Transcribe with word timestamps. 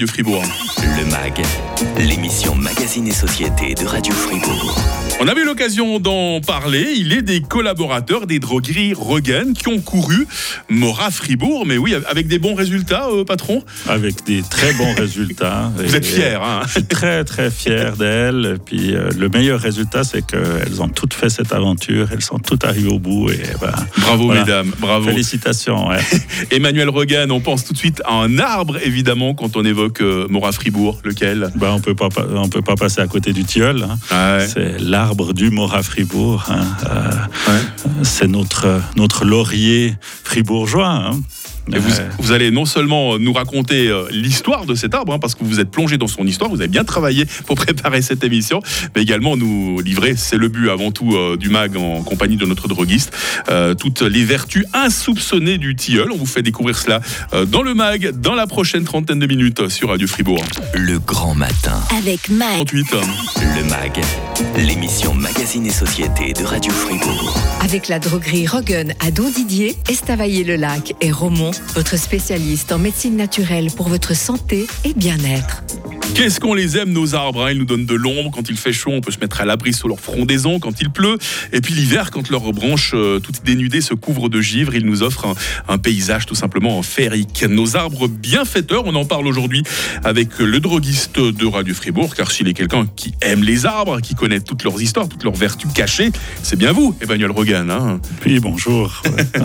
de 0.00 0.06
Fribourg. 0.06 0.69
Le 0.82 1.04
MAG, 1.10 1.42
l'émission 1.98 2.54
Magazine 2.54 3.06
et 3.06 3.12
Société 3.12 3.74
de 3.74 3.84
Radio 3.84 4.14
Fribourg. 4.14 4.78
On 5.22 5.28
avait 5.28 5.44
l'occasion 5.44 6.00
d'en 6.00 6.40
parler. 6.40 6.94
Il 6.96 7.12
est 7.12 7.20
des 7.20 7.42
collaborateurs 7.42 8.26
des 8.26 8.38
drogueries 8.38 8.94
Regen 8.94 9.52
qui 9.52 9.68
ont 9.68 9.80
couru 9.80 10.26
Mora 10.70 11.10
Fribourg. 11.10 11.66
Mais 11.66 11.76
oui, 11.76 11.94
avec 12.08 12.26
des 12.26 12.38
bons 12.38 12.54
résultats, 12.54 13.08
euh, 13.10 13.22
patron? 13.22 13.62
Avec 13.86 14.24
des 14.24 14.42
très 14.42 14.72
bons 14.72 14.94
résultats. 14.94 15.70
Vous 15.76 15.94
êtes 15.94 16.06
fier, 16.06 16.42
hein? 16.42 16.62
Je 16.66 16.70
suis 16.70 16.84
très, 16.84 17.24
très 17.24 17.50
fier 17.50 17.98
d'elles. 17.98 18.56
Puis 18.64 18.94
euh, 18.94 19.10
le 19.18 19.28
meilleur 19.28 19.60
résultat, 19.60 20.04
c'est 20.04 20.24
qu'elles 20.24 20.80
ont 20.80 20.88
toutes 20.88 21.12
fait 21.12 21.28
cette 21.28 21.52
aventure. 21.52 22.08
Elles 22.12 22.22
sont 22.22 22.38
toutes 22.38 22.64
arrivées 22.64 22.88
au 22.88 22.98
bout. 22.98 23.30
Et, 23.30 23.42
ben, 23.60 23.74
bravo, 23.98 24.32
mesdames. 24.32 24.72
Bravo. 24.78 25.08
Félicitations. 25.10 25.88
Emmanuel 26.50 26.88
Regen, 26.88 27.30
on 27.30 27.40
pense 27.40 27.66
tout 27.66 27.74
de 27.74 27.78
suite 27.78 28.00
à 28.06 28.14
un 28.14 28.38
arbre, 28.38 28.78
évidemment, 28.82 29.34
quand 29.34 29.58
on 29.58 29.66
évoque 29.66 30.00
euh, 30.00 30.26
Mora 30.30 30.52
Fribourg. 30.52 30.69
Lequel 31.04 31.50
ben, 31.56 31.70
On 31.72 31.80
peut 31.80 31.94
pas, 31.94 32.08
on 32.34 32.48
peut 32.48 32.62
pas 32.62 32.76
passer 32.76 33.00
à 33.00 33.06
côté 33.06 33.32
du 33.32 33.44
tilleul. 33.44 33.82
Hein. 33.82 33.98
Ah 34.10 34.38
c'est 34.46 34.80
l'arbre 34.80 35.32
du 35.32 35.50
Mora 35.50 35.82
Fribourg. 35.82 36.44
Hein. 36.48 36.64
Euh, 36.90 37.58
c'est 38.02 38.28
notre, 38.28 38.80
notre 38.96 39.24
laurier 39.24 39.94
fribourgeois. 40.24 40.88
Hein. 40.88 41.20
Vous, 41.78 42.32
allez 42.32 42.50
non 42.50 42.64
seulement 42.64 43.18
nous 43.18 43.32
raconter 43.32 43.88
euh, 43.88 44.04
l'histoire 44.10 44.66
de 44.66 44.74
cet 44.74 44.94
arbre, 44.94 45.14
hein, 45.14 45.18
parce 45.18 45.34
que 45.34 45.44
vous 45.44 45.60
êtes 45.60 45.70
plongé 45.70 45.98
dans 45.98 46.08
son 46.08 46.26
histoire, 46.26 46.50
vous 46.50 46.60
avez 46.60 46.68
bien 46.68 46.84
travaillé 46.84 47.26
pour 47.46 47.56
préparer 47.60 48.02
cette 48.02 48.24
émission, 48.24 48.60
mais 48.94 49.02
également 49.02 49.36
nous 49.36 49.80
livrer, 49.80 50.14
c'est 50.16 50.36
le 50.36 50.48
but 50.48 50.70
avant 50.70 50.90
tout 50.90 51.14
euh, 51.14 51.36
du 51.36 51.50
MAG 51.50 51.76
en 51.76 52.02
compagnie 52.02 52.36
de 52.36 52.46
notre 52.46 52.68
droguiste, 52.68 53.16
toutes 53.78 54.02
les 54.02 54.24
vertus 54.24 54.64
insoupçonnées 54.72 55.58
du 55.58 55.74
tilleul. 55.74 56.10
On 56.12 56.16
vous 56.16 56.26
fait 56.26 56.42
découvrir 56.42 56.76
cela 56.76 57.00
dans 57.46 57.62
le 57.62 57.74
MAG, 57.74 58.12
dans 58.20 58.34
la 58.34 58.46
prochaine 58.46 58.84
trentaine 58.84 59.18
de 59.18 59.26
minutes 59.26 59.68
sur 59.68 59.88
Radio 59.88 60.06
Fribourg. 60.06 60.44
Le 60.74 60.98
grand 60.98 61.34
matin. 61.34 61.80
Avec 61.96 62.28
MAG. 62.28 62.70
Le 62.72 63.64
MAG, 63.68 64.00
l'émission 64.56 65.14
Magazine 65.14 65.66
et 65.66 65.70
Société 65.70 66.32
de 66.32 66.44
Radio 66.44 66.72
Fribourg. 66.72 67.38
Avec 67.62 67.88
la 67.88 67.98
droguerie 67.98 68.46
Rogan 68.46 68.94
à 69.00 69.10
Don 69.10 69.30
Didier, 69.30 69.76
Estavayer-le-Lac 69.88 70.94
et 71.00 71.10
Romont, 71.10 71.50
votre 71.74 71.96
spécialiste 71.98 72.72
en 72.72 72.78
médecine 72.78 73.16
naturelle 73.16 73.70
pour 73.76 73.88
votre 73.88 74.14
santé 74.14 74.66
et 74.84 74.94
bien-être. 74.94 75.62
Qu'est-ce 76.14 76.40
qu'on 76.40 76.54
les 76.54 76.76
aime 76.76 76.92
nos 76.92 77.14
arbres 77.14 77.46
hein? 77.46 77.52
Ils 77.52 77.58
nous 77.58 77.64
donnent 77.64 77.86
de 77.86 77.94
l'ombre 77.94 78.30
quand 78.30 78.48
il 78.50 78.56
fait 78.56 78.72
chaud, 78.72 78.90
on 78.92 79.00
peut 79.00 79.12
se 79.12 79.20
mettre 79.20 79.40
à 79.40 79.44
l'abri 79.44 79.72
sous 79.72 79.88
leur 79.88 80.00
frondaison 80.00 80.58
quand 80.58 80.80
il 80.80 80.90
pleut. 80.90 81.16
Et 81.52 81.60
puis 81.60 81.72
l'hiver, 81.72 82.10
quand 82.10 82.28
leurs 82.30 82.52
branches 82.52 82.92
euh, 82.94 83.20
toutes 83.20 83.44
dénudées 83.44 83.80
se 83.80 83.94
couvrent 83.94 84.28
de 84.28 84.40
givre, 84.40 84.74
ils 84.74 84.84
nous 84.84 85.02
offrent 85.02 85.34
un, 85.68 85.78
paysage 85.78 86.26
tout 86.26 86.34
simplement 86.34 86.82
féerique. 86.82 87.44
Nos 87.48 87.76
arbres 87.76 88.08
bienfaiteurs, 88.08 88.82
on 88.86 88.94
en 88.96 89.04
parle 89.04 89.26
aujourd'hui 89.26 89.62
avec 90.04 90.38
le 90.40 90.60
droguiste 90.60 91.18
de 91.18 91.46
Radio 91.46 91.74
Fribourg, 91.74 92.14
car 92.14 92.30
s'il 92.30 92.48
est 92.48 92.54
quelqu'un 92.54 92.86
qui 92.96 93.14
aime 93.22 93.42
les 93.42 93.64
arbres, 93.64 94.00
qui 94.00 94.14
connaît 94.14 94.40
toutes 94.40 94.64
leurs 94.64 94.82
histoires, 94.82 95.08
toutes 95.08 95.24
leurs 95.24 95.36
vertus 95.36 95.72
cachées, 95.72 96.10
c'est 96.42 96.56
bien 96.56 96.72
vous, 96.72 96.94
Emmanuel 97.00 97.30
Rogan. 97.30 97.70
Hein? 97.70 98.00
Oui, 98.26 98.40
bonjour. 98.40 99.02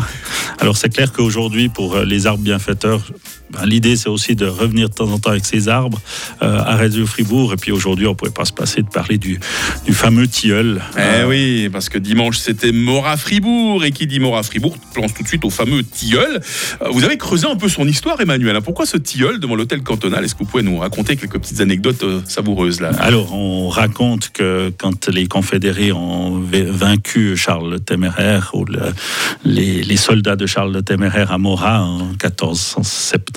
Alors 0.59 0.75
c'est 0.75 0.89
clair 0.89 1.13
qu'aujourd'hui, 1.13 1.69
pour 1.69 1.95
les 2.05 2.27
arbres 2.27 2.43
bienfaiteurs, 2.43 3.11
ben, 3.51 3.65
l'idée 3.65 3.95
c'est 3.95 4.09
aussi 4.09 4.35
de 4.35 4.45
revenir 4.45 4.89
de 4.89 4.93
temps 4.93 5.09
en 5.09 5.19
temps 5.19 5.31
avec 5.31 5.45
ces 5.45 5.69
arbres. 5.69 6.01
Euh, 6.41 6.59
à 6.59 6.75
Radio 6.75 7.05
Fribourg. 7.05 7.53
Et 7.53 7.55
puis 7.55 7.71
aujourd'hui, 7.71 8.07
on 8.07 8.11
ne 8.11 8.15
pouvait 8.15 8.31
pas 8.31 8.45
se 8.45 8.53
passer 8.53 8.81
de 8.81 8.89
parler 8.89 9.17
du, 9.17 9.39
du 9.85 9.93
fameux 9.93 10.27
tilleul. 10.27 10.81
Eh 10.95 10.99
euh, 10.99 11.27
oui, 11.27 11.69
parce 11.71 11.89
que 11.89 11.97
dimanche, 11.97 12.37
c'était 12.37 12.71
Mora 12.71 13.17
Fribourg. 13.17 13.83
Et 13.83 13.91
qui 13.91 14.07
dit 14.07 14.19
Mora 14.19 14.43
Fribourg 14.43 14.77
pense 14.93 15.13
tout 15.13 15.23
de 15.23 15.27
suite 15.27 15.45
au 15.45 15.49
fameux 15.49 15.83
tilleul. 15.83 16.41
Euh, 16.81 16.89
vous 16.91 17.03
avez 17.03 17.17
creusé 17.17 17.47
un 17.47 17.55
peu 17.55 17.69
son 17.69 17.87
histoire, 17.87 18.19
Emmanuel. 18.19 18.59
Pourquoi 18.61 18.85
ce 18.85 18.97
tilleul 18.97 19.39
devant 19.39 19.55
l'hôtel 19.55 19.81
cantonal? 19.81 20.23
Est-ce 20.23 20.35
que 20.35 20.39
vous 20.39 20.45
pouvez 20.45 20.63
nous 20.63 20.77
raconter 20.77 21.15
quelques 21.15 21.39
petites 21.39 21.61
anecdotes 21.61 22.03
savoureuses 22.27 22.81
là? 22.81 22.91
Alors, 22.99 23.33
on 23.33 23.69
raconte 23.69 24.29
que 24.29 24.71
quand 24.77 25.07
les 25.07 25.27
confédérés 25.27 25.91
ont 25.91 26.41
vaincu 26.41 27.37
Charles 27.37 27.71
le 27.71 27.79
Téméraire, 27.79 28.51
ou 28.53 28.65
les, 29.45 29.83
les, 29.83 29.97
soldats 29.97 30.35
de 30.35 30.45
Charles 30.45 30.73
le 30.73 30.81
Téméraire 30.81 31.31
à 31.31 31.37
Mora 31.37 31.83
en 31.83 32.13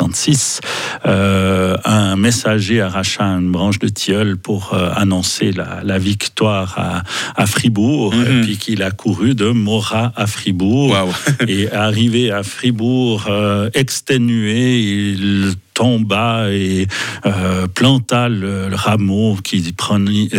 1476, 0.01 0.61
un 1.05 2.17
messager 2.17 2.81
arraché 2.81 3.19
une 3.21 3.51
branche 3.51 3.79
de 3.79 3.89
tilleul 3.89 4.37
pour 4.37 4.75
euh, 4.75 4.91
annoncer 4.95 5.53
la, 5.53 5.99
victoire 5.99 7.03
à, 7.37 7.47
Fribourg, 7.47 8.15
et 8.15 8.19
mhm. 8.19 8.45
puis 8.45 8.57
qu'il 8.57 8.83
a 8.83 8.91
couru 8.91 9.35
de 9.35 9.51
Morat 9.51 10.13
à 10.17 10.27
Fribourg. 10.27 10.97
et 11.49 11.71
arrivé 11.73 12.31
à 12.31 12.43
Fribourg, 12.43 13.27
euh, 13.29 13.71
exténué, 13.75 14.81
il 14.81 15.55
tomba 15.75 16.51
et 16.51 16.87
euh, 17.27 17.67
planta 17.69 18.29
le, 18.29 18.69
rameau 18.73 19.37
qui, 19.43 19.75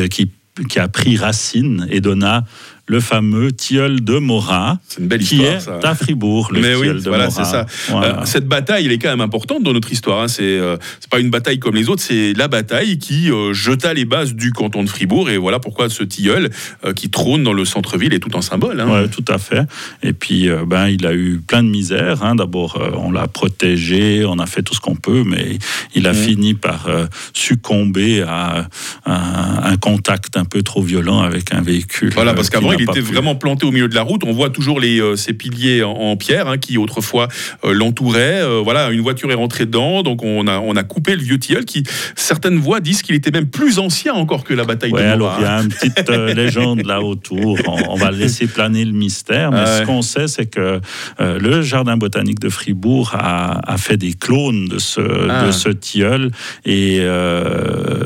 qui, 0.09 0.31
qui 0.69 0.79
a 0.79 0.87
pris 0.87 1.17
racine 1.17 1.87
et 1.89 2.01
donna 2.01 2.45
le 2.89 2.99
fameux 2.99 3.51
tilleul 3.51 4.03
de 4.03 4.17
Morat, 4.17 4.79
une 4.99 5.07
belle 5.07 5.21
qui 5.21 5.43
est 5.43 5.69
à 5.83 5.93
Fribourg, 5.93 6.49
le 6.51 6.59
Mais 6.59 6.73
oui, 6.73 6.87
de 6.87 7.07
voilà, 7.07 7.29
c'est 7.29 7.45
ça. 7.45 7.67
Euh, 7.91 8.25
cette 8.25 8.47
bataille, 8.47 8.87
elle 8.87 8.91
est 8.91 8.97
quand 8.97 9.09
même 9.09 9.21
importante 9.21 9.61
dans 9.61 9.73
notre 9.73 9.91
histoire. 9.91 10.23
Hein. 10.23 10.27
C'est 10.27 10.41
euh, 10.41 10.75
c'est 10.99 11.09
pas 11.09 11.19
une 11.19 11.29
bataille 11.29 11.59
comme 11.59 11.75
les 11.75 11.87
autres, 11.87 12.01
c'est 12.01 12.33
la 12.33 12.47
bataille 12.47 12.97
qui 12.97 13.29
euh, 13.29 13.53
jeta 13.53 13.93
les 13.93 14.05
bases 14.05 14.33
du 14.33 14.51
canton 14.51 14.83
de 14.83 14.89
Fribourg. 14.89 15.29
Et 15.29 15.37
voilà 15.37 15.59
pourquoi 15.59 15.87
ce 15.89 16.03
tilleul 16.03 16.49
qui 16.95 17.11
trône 17.11 17.43
dans 17.43 17.53
le 17.53 17.63
centre-ville 17.63 18.13
est 18.13 18.19
tout 18.19 18.35
un 18.35 18.41
symbole. 18.41 18.79
Hein. 18.79 18.87
Oui, 18.89 19.09
tout 19.09 19.25
à 19.31 19.37
fait. 19.37 19.61
Et 20.01 20.13
puis, 20.13 20.49
ben, 20.65 20.87
il 20.87 21.05
a 21.05 21.13
eu 21.13 21.39
plein 21.45 21.61
de 21.61 21.69
misère. 21.69 22.23
Hein. 22.23 22.35
D'abord, 22.35 22.81
on 22.97 23.11
l'a 23.11 23.27
protégé, 23.27 24.25
on 24.25 24.39
a 24.39 24.47
fait 24.47 24.63
tout 24.63 24.73
ce 24.73 24.79
qu'on 24.79 24.95
peut, 24.95 25.23
mais 25.23 25.59
il 25.93 26.07
a 26.07 26.13
mmh. 26.13 26.15
fini 26.15 26.53
par 26.55 26.87
succomber 27.33 28.23
à 28.23 28.67
un, 29.05 29.63
un, 29.63 29.77
contact 29.77 30.37
un 30.37 30.45
peu 30.45 30.63
trop 30.63 30.81
violent 30.81 31.21
avec 31.21 31.53
un 31.53 31.61
véhicule. 31.61 32.11
Voilà, 32.15 32.33
parce 32.33 32.49
qu'avant, 32.49 32.73
il 32.79 32.89
était 32.89 32.99
vraiment 32.99 33.35
planté 33.35 33.65
au 33.65 33.71
milieu 33.71 33.87
de 33.87 33.95
la 33.95 34.01
route. 34.01 34.23
On 34.25 34.31
voit 34.31 34.49
toujours 34.49 34.79
les, 34.79 34.99
euh, 34.99 35.15
ces 35.15 35.33
piliers 35.33 35.83
en, 35.83 36.15
pierre 36.17 36.47
hein, 36.47 36.57
qui 36.57 36.77
autrefois 36.77 37.27
euh, 37.63 37.73
l'entouraient. 37.73 38.41
Euh, 38.41 38.61
voilà, 38.63 38.89
une 38.89 39.01
voiture 39.01 39.31
est 39.31 39.35
rentrée 39.35 39.65
dedans, 39.65 40.03
donc 40.03 40.23
on 40.23 40.47
a, 40.47 40.59
on 40.59 40.75
a 40.75 40.83
coupé 40.83 41.15
le 41.15 41.21
vieux 41.21 41.39
tilleul 41.39 41.65
qui, 41.65 41.83
certaines 42.15 42.57
voix 42.57 42.79
disent 42.79 43.01
qu'il 43.01 43.15
était 43.15 43.31
même 43.31 43.47
plus 43.47 43.79
ancien 43.79 44.13
encore 44.13 44.43
que 44.43 44.53
la 44.53 44.65
bataille 44.65 44.91
ouais, 44.91 45.03
de 45.03 45.07
alors 45.07 45.35
il 45.39 45.43
y 45.43 45.45
a 45.45 45.61
une 45.61 45.69
petite 45.69 46.09
légende 46.35 46.85
là 46.85 47.01
autour. 47.01 47.57
On, 47.67 47.95
va 47.95 48.11
laisser 48.11 48.47
planer 48.47 48.85
le 48.85 48.93
mystère, 48.93 49.51
mais 49.51 49.65
ce 49.65 49.83
qu'on 49.83 50.01
sait, 50.01 50.27
c'est 50.27 50.45
que 50.45 50.79
le 51.19 51.61
jardin 51.61 51.97
botanique 51.97 52.39
de 52.39 52.49
Fribourg 52.49 53.11
a, 53.13 53.59
a 53.71 53.77
fait 53.77 53.97
des 53.97 54.13
clones 54.13 54.67
de 54.67 54.79
ce, 54.79 55.01
ah. 55.29 55.45
de 55.47 55.51
ce 55.51 55.69
tilleul 55.69 56.31
et 56.65 57.01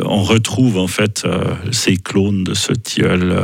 on 0.06 0.24
retrouve 0.24 0.78
en 0.78 0.88
fait 0.88 1.26
ces 1.72 1.98
clones 1.98 2.44
de 2.44 2.54
ce 2.54 2.74
tilleul 2.74 3.36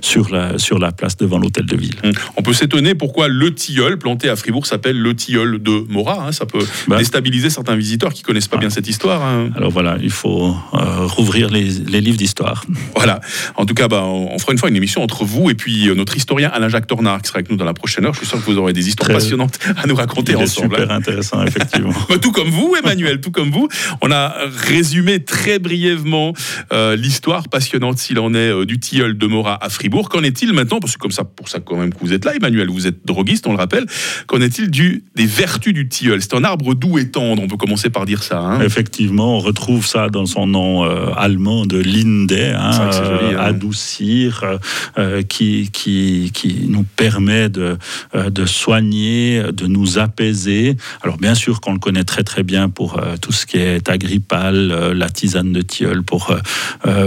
sur 0.00 0.30
la, 0.30 0.58
sur 0.58 0.77
la 0.78 0.92
place 0.92 1.16
devant 1.16 1.38
l'hôtel 1.38 1.66
de 1.66 1.76
ville. 1.76 1.96
Hum. 2.04 2.12
On 2.36 2.42
peut 2.42 2.52
s'étonner 2.52 2.94
pourquoi 2.94 3.28
le 3.28 3.54
tilleul 3.54 3.98
planté 3.98 4.28
à 4.28 4.36
Fribourg 4.36 4.66
s'appelle 4.66 4.98
le 5.00 5.14
tilleul 5.14 5.62
de 5.62 5.84
Morat. 5.88 6.26
Hein. 6.26 6.32
Ça 6.32 6.46
peut 6.46 6.64
bah. 6.86 6.98
déstabiliser 6.98 7.50
certains 7.50 7.76
visiteurs 7.76 8.12
qui 8.12 8.22
connaissent 8.22 8.48
pas 8.48 8.56
ah. 8.56 8.60
bien 8.60 8.70
cette 8.70 8.88
histoire. 8.88 9.22
Hein. 9.22 9.50
Alors 9.56 9.70
voilà, 9.70 9.96
il 10.00 10.10
faut 10.10 10.54
euh, 10.74 11.06
rouvrir 11.06 11.50
les, 11.50 11.62
livres 12.00 12.18
d'histoire. 12.18 12.64
Voilà. 12.96 13.20
En 13.54 13.64
tout 13.64 13.74
cas, 13.74 13.86
bah, 13.86 14.02
on 14.02 14.38
fera 14.38 14.52
une 14.52 14.58
fois 14.58 14.68
une 14.68 14.76
émission 14.76 15.02
entre 15.02 15.24
vous 15.24 15.50
et 15.50 15.54
puis 15.54 15.88
euh, 15.88 15.94
notre 15.94 16.16
historien 16.16 16.50
Alain-Jacques 16.52 16.86
Tornard 16.86 17.22
qui 17.22 17.28
sera 17.28 17.38
avec 17.38 17.50
nous 17.50 17.56
dans 17.56 17.64
la 17.64 17.74
prochaine 17.74 18.04
heure. 18.06 18.12
Je 18.12 18.18
suis 18.18 18.26
sûr 18.26 18.38
que 18.38 18.50
vous 18.50 18.58
aurez 18.58 18.72
des 18.72 18.88
histoires 18.88 19.08
passionnantes 19.08 19.58
à 19.76 19.86
nous 19.86 19.94
raconter 19.94 20.34
ensemble. 20.34 20.76
Super 20.76 20.90
intéressant, 20.90 21.44
effectivement. 21.44 21.92
Bah, 22.08 22.16
tout 22.18 22.32
comme 22.32 22.48
vous, 22.48 22.74
Emmanuel, 22.82 23.20
tout 23.20 23.30
comme 23.30 23.50
vous. 23.50 23.68
On 24.00 24.10
a 24.10 24.34
résumé 24.66 25.22
très 25.22 25.58
brièvement 25.58 26.32
euh, 26.72 26.96
l'histoire 26.96 27.48
passionnante, 27.48 27.98
s'il 27.98 28.18
en 28.18 28.34
est, 28.34 28.66
du 28.66 28.80
tilleul 28.80 29.16
de 29.16 29.26
Morat 29.26 29.58
à 29.62 29.68
Fribourg. 29.68 30.08
Qu'en 30.08 30.22
est-il 30.22 30.52
maintenant 30.58 30.80
Parce 30.80 30.94
que 30.94 30.98
comme 30.98 31.12
ça, 31.12 31.24
pour 31.24 31.48
ça 31.48 31.60
quand 31.60 31.76
même 31.76 31.92
que 31.92 32.00
vous 32.00 32.12
êtes 32.12 32.24
là, 32.24 32.34
Emmanuel, 32.34 32.68
vous 32.68 32.86
êtes 32.86 33.06
droguiste, 33.06 33.46
on 33.46 33.52
le 33.52 33.58
rappelle. 33.58 33.86
Qu'en 34.26 34.40
est-il 34.40 34.70
du, 34.70 35.04
des 35.14 35.26
vertus 35.26 35.72
du 35.72 35.88
tilleul? 35.88 36.20
C'est 36.20 36.34
un 36.34 36.44
arbre 36.44 36.74
doux 36.74 36.98
et 36.98 37.10
tendre, 37.10 37.42
on 37.42 37.48
peut 37.48 37.56
commencer 37.56 37.90
par 37.90 38.06
dire 38.06 38.22
ça. 38.22 38.40
Hein. 38.40 38.60
Effectivement, 38.60 39.36
on 39.36 39.38
retrouve 39.38 39.86
ça 39.86 40.08
dans 40.08 40.26
son 40.26 40.46
nom 40.46 40.84
euh, 40.84 41.10
allemand 41.16 41.66
de 41.66 41.78
Linde, 41.78 42.32
hein, 42.32 42.90
euh, 42.92 43.36
hein. 43.36 43.40
adoucir, 43.40 44.58
euh, 44.98 45.22
qui, 45.22 45.70
qui, 45.72 46.30
qui 46.34 46.66
nous 46.68 46.82
permet 46.82 47.48
de, 47.48 47.78
de 48.14 48.46
soigner, 48.46 49.42
de 49.52 49.66
nous 49.66 49.98
apaiser. 49.98 50.76
Alors 51.02 51.18
bien 51.18 51.34
sûr 51.34 51.60
qu'on 51.60 51.72
le 51.72 51.78
connaît 51.78 52.04
très 52.04 52.24
très 52.24 52.42
bien 52.42 52.68
pour 52.68 53.00
tout 53.20 53.32
ce 53.32 53.46
qui 53.46 53.58
est 53.58 53.88
agrippal, 53.88 54.92
la 54.92 55.08
tisane 55.08 55.52
de 55.52 55.62
tilleul 55.62 56.02
pour, 56.02 56.34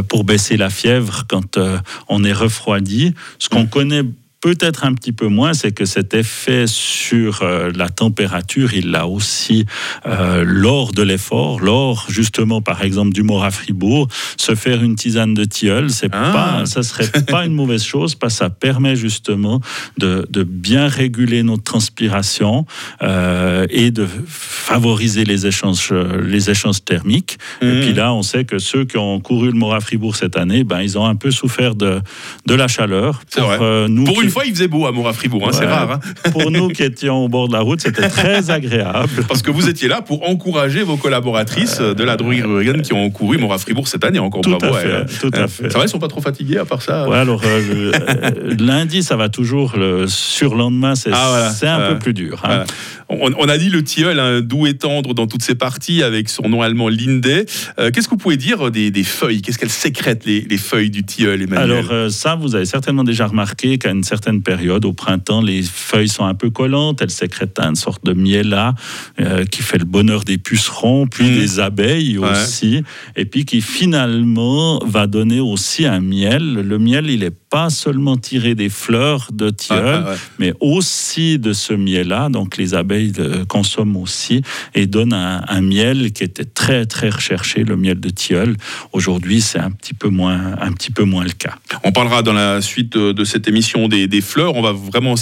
pour 0.07 0.23
baisser 0.23 0.57
la 0.57 0.69
fièvre 0.69 1.25
quand 1.27 1.59
on 2.07 2.23
est 2.23 2.33
refroidi. 2.33 3.13
Ce 3.41 3.49
qu'on 3.49 3.65
connaît 3.65 4.03
peut-être 4.41 4.85
un 4.85 4.93
petit 4.93 5.13
peu 5.13 5.27
moins, 5.27 5.53
c'est 5.53 5.71
que 5.71 5.85
cet 5.85 6.13
effet 6.15 6.65
sur 6.67 7.43
euh, 7.43 7.71
la 7.75 7.89
température, 7.89 8.73
il 8.73 8.89
l'a 8.91 9.05
aussi 9.07 9.65
euh, 10.07 10.43
lors 10.45 10.91
de 10.93 11.03
l'effort, 11.03 11.59
lors 11.59 12.05
justement 12.09 12.61
par 12.61 12.83
exemple 12.83 13.13
du 13.13 13.21
mort 13.23 13.43
à 13.43 13.51
Fribourg, 13.51 14.07
se 14.37 14.55
faire 14.55 14.83
une 14.83 14.95
tisane 14.95 15.33
de 15.35 15.43
tilleul, 15.45 15.91
c'est 15.91 16.09
Ah. 16.11 16.31
pas, 16.33 16.65
ça 16.65 16.81
serait 16.83 17.09
pas 17.27 17.45
une 17.45 17.53
mauvaise 17.53 17.83
chose 17.83 18.15
parce 18.15 18.33
que 18.33 18.39
ça 18.39 18.49
permet 18.49 18.95
justement 18.95 19.61
de, 19.99 20.25
de 20.29 20.43
bien 20.43 20.87
réguler 20.87 21.43
notre 21.43 21.63
transpiration 21.63 22.65
euh, 23.03 23.67
et 23.69 23.91
de 23.91 24.07
favoriser 24.27 25.23
les 25.23 25.45
échanges, 25.45 25.89
euh, 25.91 26.21
les 26.25 26.49
échanges 26.49 26.83
thermiques. 26.83 27.37
Et 27.61 27.65
Mhm. 27.65 27.81
puis 27.81 27.93
là, 27.93 28.13
on 28.13 28.23
sait 28.23 28.43
que 28.45 28.57
ceux 28.59 28.85
qui 28.85 28.97
ont 28.97 29.19
couru 29.19 29.47
le 29.51 29.53
mort 29.57 29.75
à 29.75 29.79
Fribourg 29.81 30.15
cette 30.15 30.35
année, 30.37 30.63
ben, 30.63 30.81
ils 30.81 30.97
ont 30.97 31.05
un 31.05 31.15
peu 31.15 31.29
souffert 31.31 31.75
de, 31.75 32.01
de 32.47 32.53
la 32.55 32.67
chaleur. 32.67 33.21
C'est 33.29 33.41
vrai. 33.41 33.57
euh, 33.61 33.87
nous 33.87 34.03
Pour 34.05 34.15
qui- 34.17 34.23
une 34.25 34.30
fois, 34.31 34.45
il 34.45 34.53
faisait 34.53 34.67
beau 34.67 34.85
à 34.87 34.91
Mora 34.91 35.13
Fribourg, 35.13 35.47
hein, 35.47 35.51
c'est 35.53 35.65
rare. 35.65 35.91
hein. 35.91 36.29
pour 36.31 36.49
nous 36.51 36.69
qui 36.69 36.83
étions 36.83 37.25
au 37.25 37.29
bord 37.29 37.47
de 37.47 37.53
la 37.53 37.59
route, 37.61 37.81
c'était 37.81 38.07
très 38.09 38.49
agréable. 38.51 39.09
Parce 39.27 39.41
que 39.41 39.51
vous 39.51 39.69
étiez 39.69 39.87
là 39.87 40.01
pour 40.01 40.27
encourager 40.29 40.83
vos 40.83 40.97
collaboratrices 40.97 41.79
euh, 41.81 41.93
de 41.93 42.03
la 42.03 42.15
Reagan 42.15 42.81
qui 42.81 42.93
ont 42.93 43.09
couru 43.09 43.37
Mora 43.37 43.57
Fribourg 43.57 43.87
cette 43.87 44.03
année. 44.05 44.19
Encore 44.19 44.41
Tout 44.41 44.57
bravo 44.57 44.75
à 44.75 44.79
fait, 44.79 45.05
tout 45.19 45.29
à 45.33 45.41
Hein. 45.43 45.47
fait. 45.47 45.69
Ça 45.69 45.77
va, 45.77 45.83
elles 45.83 45.89
sont 45.89 45.99
pas 45.99 46.07
trop 46.07 46.21
fatiguées 46.21 46.57
à 46.57 46.65
part 46.65 46.81
ça 46.81 47.07
Ouais, 47.09 47.17
alors 47.17 47.41
euh, 47.43 47.91
euh, 47.93 48.55
lundi, 48.59 49.03
ça 49.03 49.15
va 49.15 49.29
toujours. 49.29 49.73
Le 49.77 50.07
surlendemain, 50.07 50.95
c'est 50.95 51.11
Ah, 51.13 51.51
voilà. 51.61 51.75
un 51.75 51.93
peu 51.93 51.99
plus 51.99 52.13
dur. 52.13 52.41
hein. 52.43 52.63
On, 53.09 53.29
on 53.37 53.49
a 53.49 53.57
dit 53.57 53.69
le 53.69 53.83
tilleul, 53.83 54.41
doux 54.41 54.67
et 54.67 54.75
tendre 54.77 55.13
dans 55.13 55.27
toutes 55.27 55.43
ses 55.43 55.55
parties, 55.55 56.01
avec 56.01 56.29
son 56.29 56.47
nom 56.47 56.61
allemand 56.61 56.87
Linde. 56.87 57.45
Euh, 57.77 57.91
Qu'est-ce 57.91 58.07
que 58.07 58.11
vous 58.11 58.17
pouvez 58.17 58.37
dire 58.37 58.71
des, 58.71 58.89
des 58.89 59.03
feuilles? 59.03 59.41
Qu'est-ce 59.41 59.57
qu'elles 59.59 59.69
sécrètent, 59.69 60.23
les, 60.25 60.41
les 60.41 60.57
feuilles 60.57 60.89
du 60.89 61.03
tilleul, 61.03 61.41
Emmanuel? 61.41 61.71
Alors 61.71 61.91
euh, 61.91 62.09
ça, 62.09 62.35
vous 62.35 62.55
avez 62.55 62.63
certainement 62.65 63.03
déjà 63.03 63.27
remarqué 63.27 63.77
qu'à 63.77 63.91
une 63.91 64.03
certaine 64.05 64.20
période, 64.43 64.85
au 64.85 64.93
printemps, 64.93 65.41
les 65.41 65.61
feuilles 65.63 66.07
sont 66.09 66.25
un 66.25 66.33
peu 66.35 66.49
collantes, 66.49 67.01
elles 67.01 67.09
sécrètent 67.11 67.59
une 67.59 67.75
sorte 67.75 68.05
de 68.05 68.13
miel-là 68.13 68.75
euh, 69.19 69.45
qui 69.45 69.61
fait 69.61 69.77
le 69.77 69.85
bonheur 69.85 70.23
des 70.23 70.37
pucerons, 70.37 71.07
puis 71.07 71.25
Mhm. 71.25 71.35
des 71.39 71.59
abeilles 71.59 72.17
Ouais. 72.17 72.29
aussi, 72.31 72.83
et 73.15 73.25
puis 73.25 73.45
qui 73.45 73.61
finalement 73.61 74.79
va 74.85 75.07
donner 75.07 75.39
aussi 75.39 75.85
un 75.85 75.99
miel. 75.99 76.53
Le 76.53 76.77
miel, 76.79 77.09
il 77.09 77.21
n'est 77.21 77.31
pas 77.51 77.69
seulement 77.69 78.17
tiré 78.17 78.55
des 78.55 78.69
fleurs 78.69 79.27
de 79.33 79.49
tilleul, 79.51 80.03
ouais, 80.03 80.09
ouais. 80.11 80.15
mais 80.39 80.53
aussi 80.61 81.37
de 81.37 81.51
ce 81.53 81.73
miel-là. 81.73 82.29
Donc 82.29 82.55
les 82.57 82.73
abeilles 82.73 83.11
le 83.17 83.43
consomment 83.45 83.97
aussi 83.97 84.41
et 84.73 84.87
donnent 84.87 85.13
un, 85.13 85.43
un 85.47 85.61
miel 85.61 86.13
qui 86.13 86.23
était 86.23 86.45
très 86.45 86.85
très 86.85 87.09
recherché, 87.09 87.63
le 87.65 87.75
miel 87.77 87.99
de 87.99 88.09
tilleul. 88.09 88.55
Aujourd'hui, 88.93 89.41
c'est 89.41 89.59
un 89.59 89.69
petit 89.71 89.93
peu 89.93 90.07
moins 90.07 90.55
un 90.61 90.71
petit 90.71 90.91
peu 90.91 91.03
moins 91.03 91.25
le 91.25 91.31
cas. 91.31 91.55
On 91.83 91.91
parlera 91.91 92.23
dans 92.23 92.33
la 92.33 92.61
suite 92.61 92.93
de, 92.97 93.11
de 93.11 93.23
cette 93.25 93.47
émission 93.47 93.87
des, 93.89 94.07
des 94.07 94.21
fleurs. 94.21 94.55
On 94.55 94.61
va 94.61 94.71
vraiment 94.71 95.15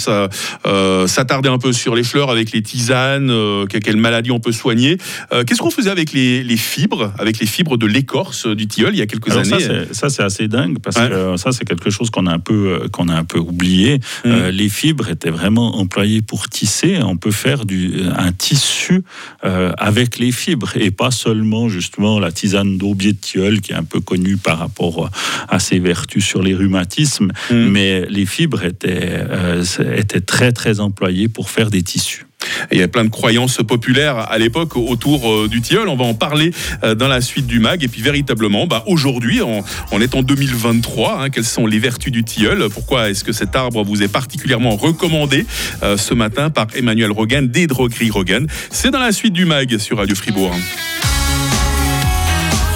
euh, 0.66 1.06
s'attarder 1.06 1.48
un 1.48 1.58
peu 1.58 1.72
sur 1.72 1.94
les 1.96 2.04
fleurs 2.04 2.30
avec 2.30 2.52
les 2.52 2.62
tisanes, 2.62 3.30
euh, 3.30 3.66
que- 3.66 3.78
quelles 3.78 3.96
maladies 3.96 4.30
on 4.30 4.40
peut 4.40 4.52
soigner. 4.52 4.98
Euh, 5.32 5.42
Qu'est-ce 5.44 5.60
qu'on 5.60 5.70
faisait 5.70 5.90
avec 5.90 6.12
les, 6.12 6.44
les 6.44 6.56
fibres, 6.56 7.12
avec 7.18 7.40
les 7.40 7.46
fibres 7.46 7.76
de 7.76 7.86
l'écorce 7.86 8.46
du 8.46 8.68
tilleul 8.68 8.94
il 8.94 8.98
y 8.98 9.02
a 9.02 9.06
quelques 9.06 9.30
Alors 9.30 9.44
années? 9.52 9.86
ça, 9.90 10.10
c'est 10.10 10.22
assez 10.22 10.46
dingue 10.46 10.78
parce 10.80 10.96
Ouais. 10.96 11.08
que 11.08 11.14
euh, 11.14 11.36
ça, 11.36 11.50
c'est 11.52 11.64
quelque 11.64 11.90
chose 11.90 12.10
qu'on 12.10 12.19
a 12.26 12.32
un 12.32 12.38
peu, 12.38 12.80
euh, 12.82 12.88
qu'on 12.88 13.08
a 13.08 13.14
un 13.14 13.24
peu 13.24 13.38
oublié. 13.38 14.00
Euh, 14.26 14.50
les 14.50 14.68
fibres 14.68 15.08
étaient 15.08 15.30
vraiment 15.30 15.78
employées 15.78 16.22
pour 16.22 16.48
tisser. 16.48 16.98
On 17.02 17.16
peut 17.16 17.30
faire 17.30 17.64
du, 17.64 18.02
un 18.16 18.32
tissu 18.32 19.02
euh, 19.44 19.72
avec 19.78 20.18
les 20.18 20.32
fibres 20.32 20.76
et 20.76 20.90
pas 20.90 21.10
seulement 21.10 21.68
justement 21.68 22.18
la 22.18 22.32
tisane 22.32 22.78
d'aubier 22.78 23.12
de 23.12 23.18
tilleul 23.18 23.60
qui 23.60 23.72
est 23.72 23.76
un 23.76 23.84
peu 23.84 24.00
connue 24.00 24.36
par 24.36 24.58
rapport 24.58 25.10
à 25.48 25.58
ses 25.58 25.78
vertus 25.78 26.24
sur 26.24 26.42
les 26.42 26.54
rhumatismes. 26.54 27.32
Mhm. 27.50 27.68
Mais 27.70 28.06
les 28.06 28.26
fibres 28.26 28.64
étaient, 28.64 29.24
euh, 29.28 29.64
étaient 29.96 30.20
très 30.20 30.52
très 30.52 30.80
employées 30.80 31.28
pour 31.28 31.50
faire 31.50 31.70
des 31.70 31.82
tissus. 31.82 32.26
Et 32.70 32.76
il 32.76 32.80
y 32.80 32.82
a 32.82 32.88
plein 32.88 33.04
de 33.04 33.10
croyances 33.10 33.58
populaires 33.66 34.30
à 34.30 34.38
l'époque 34.38 34.76
autour 34.76 35.30
euh, 35.30 35.48
du 35.48 35.60
tilleul. 35.60 35.88
On 35.88 35.96
va 35.96 36.04
en 36.04 36.14
parler 36.14 36.52
euh, 36.84 36.94
dans 36.94 37.08
la 37.08 37.20
suite 37.20 37.46
du 37.46 37.60
mag. 37.60 37.82
Et 37.82 37.88
puis 37.88 38.02
véritablement, 38.02 38.66
bah, 38.66 38.84
aujourd'hui, 38.86 39.42
on, 39.42 39.62
on 39.92 40.00
est 40.00 40.14
en 40.14 40.22
2023. 40.22 41.22
hein, 41.22 41.30
quelles 41.30 41.44
sont 41.44 41.66
les 41.66 41.78
vertus 41.78 42.12
du 42.12 42.24
tilleul? 42.24 42.68
Pourquoi 42.70 43.10
est-ce 43.10 43.24
que 43.24 43.32
cet 43.32 43.56
arbre 43.56 43.82
vous 43.84 44.02
est 44.02 44.08
particulièrement 44.08 44.76
recommandé 44.76 45.46
euh, 45.82 45.96
ce 45.96 46.14
matin 46.14 46.50
par 46.50 46.66
Emmanuel 46.74 47.10
Rogan 47.10 47.48
des 47.48 47.66
drogueries 47.66 48.10
Rogan? 48.10 48.46
C'est 48.70 48.90
dans 48.90 49.00
la 49.00 49.12
suite 49.12 49.32
du 49.32 49.44
mag 49.44 49.78
sur 49.78 49.98
Radio 49.98 50.14
Fribourg. 50.14 50.54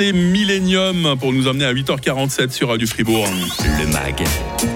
Et 0.00 0.14
Millennium 0.14 1.14
pour 1.20 1.30
nous 1.30 1.46
emmener 1.46 1.66
à 1.66 1.74
8h47 1.74 2.52
sur 2.52 2.70
Radio 2.70 2.86
Fribourg. 2.86 3.28
Le 3.78 3.86
MAG, 3.88 4.24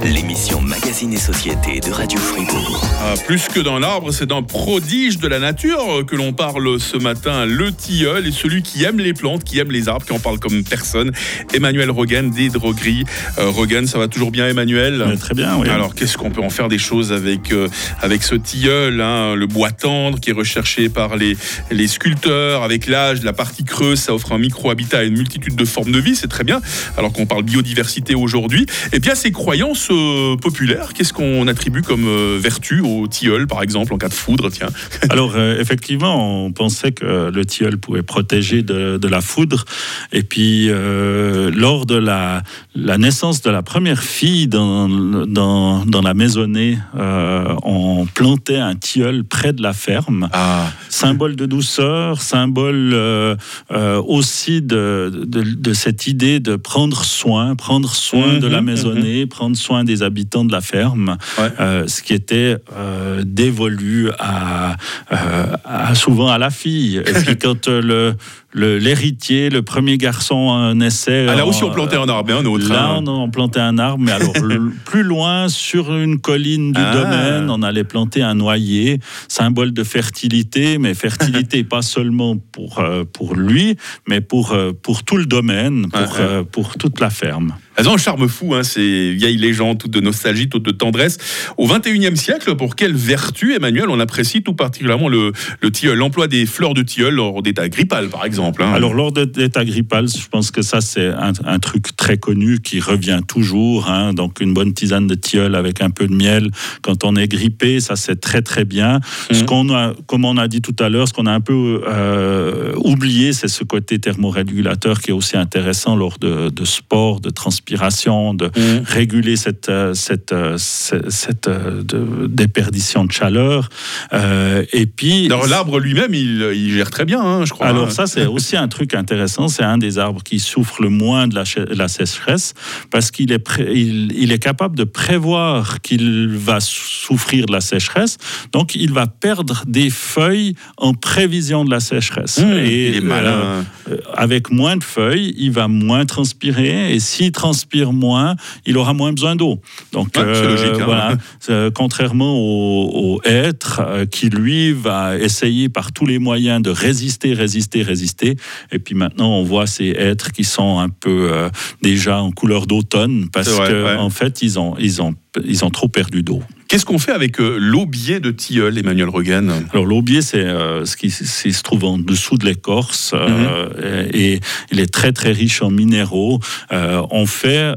l'émission 0.05 0.61
Magazine 0.61 1.15
et 1.15 1.19
Société 1.19 1.81
de 1.81 1.91
Radio 1.91 2.19
Fribourg. 2.19 2.87
Ah, 3.01 3.15
plus 3.27 3.49
que 3.49 3.61
dans 3.61 3.79
l'arbre, 3.79 4.13
c'est 4.13 4.27
d'un 4.27 4.43
prodige 4.43 5.19
de 5.19 5.27
la 5.27 5.39
nature 5.39 6.05
que 6.07 6.15
l'on 6.15 6.35
parle 6.35 6.79
ce 6.79 6.99
matin, 6.99 7.47
le 7.47 7.73
tilleul 7.73 8.27
et 8.27 8.33
celui 8.33 8.63
qui 8.63 8.85
aime 8.85 8.99
les 8.99 9.15
plantes, 9.15 9.45
qui 9.45 9.59
aime 9.59 9.71
les 9.71 9.89
arbres, 9.89 10.05
qui 10.05 10.13
en 10.13 10.19
parle 10.19 10.39
comme 10.39 10.63
personne. 10.63 11.11
Emmanuel 11.55 11.91
Rogan 11.91 12.31
des 12.31 12.51
drogueries. 12.51 13.05
Euh, 13.39 13.49
Rogan, 13.49 13.87
ça 13.87 13.99
va 13.99 14.09
toujours 14.09 14.31
bien, 14.31 14.47
Emmanuel 14.47 15.17
Très 15.19 15.35
bien, 15.35 15.57
oui. 15.57 15.71
Alors, 15.71 15.95
qu'est-ce 15.95 16.19
qu'on 16.19 16.31
peut 16.31 16.43
en 16.43 16.51
faire 16.51 16.69
des 16.69 16.77
choses 16.77 17.13
avec, 17.13 17.51
euh, 17.51 17.69
avec 18.03 18.25
ce 18.25 18.35
tilleul, 18.35 19.01
hein, 19.01 19.35
le 19.35 19.47
bois 19.47 19.71
tendre 19.71 20.21
qui 20.21 20.31
est 20.31 20.35
recherché 20.35 20.91
par 20.91 21.17
les, 21.17 21.35
les 21.71 21.89
sculpteurs, 21.89 22.63
avec 22.63 22.87
l'âge, 22.87 23.23
la 23.23 23.33
partie 23.33 23.65
creuse, 23.65 24.01
ça 24.01 24.15
offre 24.15 24.33
un 24.33 24.39
micro-habitat 24.39 25.14
une 25.15 25.19
multitude 25.19 25.55
de 25.55 25.65
formes 25.65 25.93
de 25.93 25.99
vie, 25.99 26.17
c'est 26.17 26.29
très 26.29 26.45
bien, 26.45 26.61
alors 26.97 27.13
qu'on 27.13 27.27
parle 27.27 27.45
biodiversité 27.45 28.15
aujourd'hui. 28.15 28.67
Et 28.93 28.99
bien, 28.99 29.15
ces 29.15 29.31
croyances 29.31 29.89
euh, 29.91 30.37
populaires, 30.37 30.93
qu'est-ce 30.93 31.13
qu'on 31.13 31.47
attribue 31.47 31.83
comme 31.83 32.07
euh, 32.07 32.39
vertu 32.41 32.81
au 32.81 33.07
tilleul, 33.07 33.47
par 33.47 33.63
exemple, 33.63 33.95
en 33.95 33.99
cas 33.99 34.09
de 34.09 34.15
foudre, 34.15 34.51
tiens? 34.51 34.69
Alors, 35.11 35.35
euh, 35.37 35.61
effectivement, 35.61 36.45
on 36.45 36.53
pensait 36.53 36.93
que 36.93 37.31
le 37.31 37.45
tilleul 37.45 37.79
pouvait 37.79 38.03
protéger 38.03 38.63
de, 38.63 38.99
de 38.99 39.09
la 39.09 39.21
foudre. 39.21 39.65
Et 40.13 40.23
puis, 40.23 40.69
lors 40.69 41.87
de 41.87 41.97
la, 41.97 42.43
la 42.75 42.99
naissance 42.99 43.43
de 43.43 43.51
la 43.51 43.63
première 43.63 44.03
fille 44.03 44.49
dans, 44.49 44.89
dans, 44.89 45.85
dans 45.87 46.03
la 46.03 46.15
maisonnée, 46.15 46.79
on 46.95 48.07
plantait 48.13 48.57
un 48.57 48.75
tilleul 48.75 49.25
près 49.25 49.53
de 49.53 49.63
la 49.63 49.73
ferme. 49.73 50.29
Ah, 50.33 50.71
symbole 50.89 51.37
de 51.37 51.47
douceur, 51.47 52.23
symbole 52.23 52.93
euh, 52.95 53.37
euh, 53.71 54.01
aussi 54.03 54.63
de, 54.63 55.04
de, 55.11 55.43
de 55.43 55.73
cette 55.73 56.07
idée 56.07 56.41
de 56.41 56.57
prendre 56.57 57.05
soin, 57.05 57.55
prendre 57.57 57.95
soin 57.95 58.39
de 58.39 58.47
la 58.47 58.61
Mhm, 58.61 58.67
maisonnée, 58.67 59.27
prendre 59.27 59.57
soin 59.57 59.85
des 59.85 60.03
habitants 60.03 60.45
de 60.45 60.53
la 60.53 60.61
ferme, 60.61 61.17
Ouais. 61.39 61.49
euh, 61.61 61.87
ce 61.87 62.03
qui 62.03 62.13
était 62.15 62.57
euh, 62.77 63.23
dévolu 63.25 64.11
à, 64.19 64.77
euh, 65.13 65.17
à- 65.65 65.95
souvent 65.95 66.29
à 66.29 66.39
la 66.39 66.51
fille. 66.51 66.99
Et 66.99 67.13
puis 67.13 67.37
quand 67.41 67.69
le- 67.69 68.15
l'héritier, 68.55 69.51
le, 69.51 69.63
premier 69.63 69.99
garçon 69.99 70.75
naissait, 70.75 71.27
Ah, 71.29 71.35
là 71.35 71.47
aussi, 71.47 71.65
on 71.65 71.71
plantait 71.71 71.97
un 71.97 72.09
arbre 72.09 72.31
et 72.31 72.35
un 72.35 72.45
autre. 72.45 72.69
Là, 72.69 72.91
hein. 72.95 73.05
on, 73.07 73.23
on 73.25 73.31
plantait 73.31 73.61
un 73.61 73.79
arbre, 73.79 74.03
mais 74.03 74.13
alors 74.13 74.33
plus 74.85 75.03
loin, 75.03 75.49
sur 75.49 75.95
une 75.95 76.21
colline 76.21 76.73
du 76.73 76.81
Ah. 76.81 76.95
domaine, 76.95 77.51
on 77.51 77.63
allait 77.63 77.85
planter 77.85 78.23
un 78.23 78.35
noyer, 78.35 79.01
symbole 79.29 79.73
de 79.73 79.83
fertilité, 79.85 80.79
mais 80.79 80.95
fertilité 80.95 81.65
pas 81.65 81.83
seulement 81.83 82.37
pour, 82.37 82.79
euh, 82.79 83.05
pour 83.05 83.35
lui, 83.35 83.77
mais 84.09 84.21
pour, 84.21 84.53
euh, 84.53 84.73
pour 84.73 85.03
tout 85.05 85.17
le 85.17 85.27
domaine, 85.27 85.89
pour, 85.91 86.01
Ouais, 86.01 86.07
ouais. 86.07 86.15
euh, 86.21 86.43
pour 86.45 86.77
toute 86.77 87.01
la 87.01 87.11
ferme. 87.11 87.55
Elles 87.77 87.89
ont 87.89 87.95
un 87.95 87.99
charme 87.99 88.29
fou, 88.29 88.55
hein, 88.55 88.63
ces 88.63 89.13
vieilles 89.13 89.37
légendes, 89.37 89.79
toutes 89.79 89.91
de 89.91 90.01
nostalgie, 90.01 90.49
toutes 90.49 90.65
de 90.65 90.71
tendresse. 90.71 91.19
Au 91.57 91.67
21e 91.67 92.15
siècle, 92.17 92.55
pour 92.57 92.77
quelle 92.77 92.95
vertu, 92.95 93.55
Emmanuel, 93.55 93.87
on 93.89 93.99
apprécie 94.01 94.43
tout 94.43 94.55
particulièrement 94.55 95.09
le, 95.09 95.33
le 95.61 95.71
tilleul, 95.71 95.99
l'emploi 95.99 96.29
des 96.29 96.47
fleurs 96.47 96.75
de 96.75 96.83
tilleul 96.83 97.15
lors 97.15 97.43
d'état 97.43 97.69
grippal, 97.69 98.09
par 98.09 98.25
exemple 98.25 98.63
hein? 98.63 98.73
Alors, 98.73 98.95
lors 98.95 99.13
de 99.13 99.31
l'état 99.37 99.65
grippal, 99.65 100.07
je 100.09 100.29
pense 100.29 100.51
que 100.51 100.63
ça, 100.63 100.81
c'est 100.81 101.09
un, 101.09 101.33
un 101.45 101.59
truc 101.59 101.97
très 101.97 102.17
connu 102.17 102.61
qui 102.61 102.81
revient 102.81 103.21
toujours. 103.27 103.89
hein. 103.91 104.13
Donc, 104.15 104.41
une 104.41 104.55
bonne 104.55 104.73
tisane 104.73 105.07
de 105.07 105.15
tilleul 105.15 105.55
avec 105.55 105.81
un 105.81 105.91
peu 105.91 106.07
de 106.07 106.15
miel. 106.15 106.51
Quand 106.83 107.05
on 107.05 107.17
est 107.17 107.29
grippé, 107.29 107.81
ça, 107.81 107.97
c'est 107.97 108.21
très, 108.21 108.43
très 108.43 108.65
bien. 108.65 109.01
Ce 109.33 109.41
Mhm. 109.41 109.47
qu'on 109.47 109.75
a, 109.75 109.93
comme 110.07 110.25
on 110.25 110.37
a 110.37 110.49
dit 110.49 110.61
tout 110.63 110.77
à 110.79 110.89
l'heure, 110.89 111.09
ce 111.09 111.13
qu'on 111.13 111.27
a 111.27 111.33
un 111.33 111.41
peu 111.41 111.83
euh, 111.89 112.73
oublié, 112.77 113.33
c'est 113.33 113.49
ce 113.49 113.65
côté 113.65 113.99
thermorégulateur 113.99 115.01
qui 115.01 115.11
est 115.11 115.15
aussi 115.15 115.37
intéressant 115.37 115.97
lors 115.97 116.19
de, 116.19 116.51
de 116.51 116.65
sport, 116.65 117.21
de 117.21 117.31
de 117.69 118.45
Mhm. 118.57 118.83
réguler 118.85 119.37
cette, 119.37 119.69
euh, 119.69 119.95
cette, 119.95 120.33
euh, 120.33 120.57
cette, 120.59 121.11
cette, 121.11 121.49
euh, 121.49 121.83
de- 121.83 122.27
déperdition 122.27 123.05
de 123.05 123.13
chaleur. 123.13 123.69
Euh, 124.13 124.65
et 124.73 124.87
puis, 124.87 125.29
l'arbre 125.29 125.79
lui-même, 125.79 126.15
il, 126.15 126.43
il 126.55 126.73
gère 126.73 126.91
très 126.91 127.05
bien, 127.05 127.21
hein, 127.21 127.45
je 127.45 127.53
crois. 127.53 127.67
alors 127.67 127.89
hein. 127.89 127.91
ça, 127.91 128.07
c'est 128.07 128.27
aussi 128.37 128.57
un 128.57 128.69
truc 128.69 128.95
intéressant. 128.95 129.49
C'est 129.49 129.63
un 129.63 129.79
des 129.79 129.99
arbres 129.99 130.23
qui 130.23 130.39
souffre 130.41 130.83
le 130.83 130.89
moins 130.89 131.27
de 131.29 131.35
la, 131.35 131.45
la 131.71 131.89
sécheresse 131.89 132.55
parce 132.91 133.11
qu'il 133.11 133.33
est, 133.33 133.45
il, 133.59 134.13
il 134.13 134.33
est 134.33 134.39
capable 134.39 134.77
de 134.77 134.85
prévoir 134.85 135.81
qu'il 135.81 136.29
va 136.31 136.61
souffrir 136.61 137.47
de 137.47 137.53
la 137.53 137.61
sécheresse. 137.61 138.19
Donc, 138.53 138.75
il 138.75 138.93
va 138.93 139.07
perdre 139.07 139.63
des 139.67 139.91
feuilles 139.91 140.55
en 140.77 140.95
prévision 140.95 141.65
de 141.65 141.71
la 141.71 141.81
sécheresse. 141.81 142.39
Mmh, 142.39 142.53
Et 142.65 142.89
il 142.89 142.97
est 142.97 143.01
malin. 143.01 143.65
euh, 143.91 143.97
avec 144.15 144.51
moins 144.51 144.77
de 144.77 144.85
feuilles, 144.85 145.35
il 145.39 145.51
va 145.51 145.69
moins 145.69 146.05
transpirer. 146.07 146.95
Et 146.95 147.01
s'il 147.01 147.33
transpire 147.33 147.54
moins, 147.93 148.37
il 148.67 148.77
aura 148.77 148.93
moins 148.93 149.13
besoin 149.13 149.37
d'eau. 149.37 149.61
Donc, 149.93 150.09
Ouais, 150.17 150.43
logique, 150.43 150.81
hein. 150.81 150.85
voilà. 150.85 151.13
Euh, 151.51 151.71
contrairement 151.71 152.39
au, 152.39 153.17
au 153.17 153.21
hêtre 153.23 153.83
euh, 153.85 154.07
qui, 154.07 154.31
lui, 154.31 154.73
va 154.73 155.19
essayer 155.19 155.69
par 155.69 155.93
tous 155.93 156.07
les 156.07 156.19
moyens 156.19 156.63
de 156.63 156.71
résister, 156.71 157.35
résister, 157.35 157.83
résister. 157.83 158.37
Et 158.73 158.79
puis 158.79 158.95
maintenant, 158.95 159.31
on 159.31 159.43
voit 159.43 159.67
ces 159.67 159.89
hêtres 159.89 160.33
qui 160.33 160.45
sont 160.45 160.79
un 160.79 160.89
peu 160.89 161.29
euh, 161.31 161.51
déjà 161.83 162.23
en 162.23 162.31
couleur 162.31 162.67
d'automne 162.67 163.29
parce 163.31 163.51
qu'en 163.51 163.63
ouais. 163.67 163.97
en 163.97 164.11
fait, 164.11 164.41
ils 164.41 164.59
ont, 164.59 164.75
ils, 164.79 165.03
ont, 165.03 165.15
ils 165.45 165.65
ont 165.65 165.71
trop 165.71 165.89
perdu 165.89 166.23
d'eau. 166.23 166.43
Qu'est-ce 166.75 166.87
qu'on 166.87 166.99
fait 166.99 167.13
avec 167.13 167.39
euh, 167.39 167.57
l'aubier 167.57 168.19
de 168.19 168.33
tilleul, 168.33 168.77
Emmanuel 168.77 169.09
Regan 169.09 169.49
Alors 169.71 169.87
l'aubier, 169.87 170.23
c'est 170.23 170.39
euh, 170.41 170.85
ce 170.85 170.97
qui, 170.97 171.09
se 171.09 171.63
trouve 171.63 171.85
en 171.85 171.99
dessous 171.99 172.37
de 172.37 172.45
l'écorce 172.45 173.15
euh, 173.15 174.09
et 174.13 174.41
il 174.73 174.81
est 174.81 174.93
très 174.93 175.13
très 175.13 175.31
riche 175.31 175.63
en 175.63 175.71
minéraux. 175.71 176.41
On 176.73 177.27
fait 177.27 177.75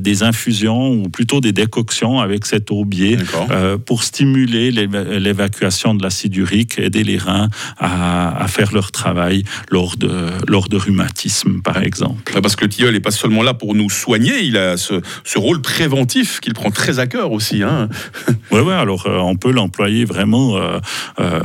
des 0.00 0.22
infusions 0.22 0.90
ou 0.90 1.10
plutôt 1.10 1.42
des 1.42 1.52
décoctions 1.52 2.18
avec 2.18 2.46
cet 2.46 2.70
aubier 2.70 3.18
pour 3.84 4.04
stimuler 4.04 4.70
l'éva- 4.70 5.18
l'évacuation 5.18 5.94
de 5.94 6.02
l'acide 6.02 6.34
urique, 6.34 6.78
aider 6.78 7.04
les 7.04 7.18
reins 7.18 7.50
à, 7.76 8.42
à 8.42 8.48
faire 8.48 8.72
leur 8.72 8.90
travail 8.90 9.44
lors 9.70 9.98
de, 9.98 10.10
lors 10.48 10.70
de 10.70 10.78
rhumatisme, 10.78 11.60
par 11.60 11.82
exemple. 11.82 12.32
Bah, 12.32 12.40
Parce 12.40 12.56
que 12.56 12.64
le 12.64 12.70
tilleul 12.70 12.94
n'est 12.94 13.00
pas 13.00 13.10
seulement 13.10 13.42
là 13.42 13.52
pour 13.52 13.74
nous 13.74 13.90
soigner, 13.90 14.40
il 14.40 14.56
a 14.56 14.78
ce, 14.78 14.94
ce 15.24 15.38
rôle 15.38 15.60
préventif 15.60 16.40
qu'il 16.40 16.54
prend 16.54 16.70
très 16.70 17.00
à 17.00 17.06
cœur 17.06 17.32
aussi. 17.32 17.62
Hein. 17.62 17.90
Oui, 18.52 18.60
ouais, 18.60 18.74
alors 18.74 19.06
euh, 19.06 19.18
on 19.18 19.36
peut 19.36 19.52
l'employer 19.52 20.04
vraiment 20.04 20.56
euh, 20.56 20.80
euh, 21.20 21.40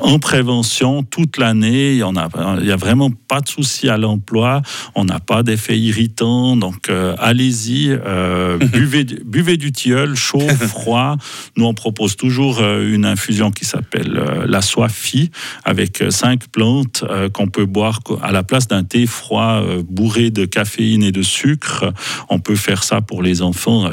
en 0.00 0.18
prévention 0.18 1.02
toute 1.02 1.36
l'année. 1.38 1.92
Il 1.92 1.98
y 1.98 2.02
en 2.02 2.16
a, 2.16 2.24
a 2.34 2.76
vraiment 2.76 3.10
pas 3.28 3.40
de 3.40 3.48
souci 3.48 3.88
à 3.88 3.96
l'emploi. 3.96 4.62
On 4.94 5.04
n'a 5.04 5.20
pas 5.20 5.42
d'effet 5.42 5.78
irritant. 5.78 6.56
Donc 6.56 6.90
allez-y, 7.18 7.96
buvez, 8.72 9.04
du- 9.04 9.22
buvez 9.24 9.56
du 9.56 9.72
tilleul, 9.72 10.14
chaud, 10.14 10.40
froid. 10.68 11.16
Nous 11.56 11.64
on 11.64 11.74
propose 11.74 12.16
toujours 12.16 12.60
une 12.60 13.04
infusion 13.04 13.50
qui 13.50 13.64
s'appelle 13.64 14.20
la 14.46 14.62
soifie 14.62 15.30
avec 15.64 16.02
cinq 16.10 16.48
plantes 16.48 17.04
qu'on 17.32 17.46
peut 17.48 17.66
boire 17.66 18.00
à 18.22 18.32
la 18.32 18.42
place 18.42 18.66
d'un 18.68 18.84
thé 18.84 19.06
froid 19.06 19.62
bourré 19.88 20.30
de 20.30 20.44
caféine 20.44 21.02
et 21.02 21.12
de 21.12 21.22
sucre. 21.22 21.92
On 22.28 22.38
peut 22.40 22.56
faire 22.56 22.82
ça 22.84 23.00
pour 23.00 23.22
les 23.22 23.42
enfants 23.42 23.90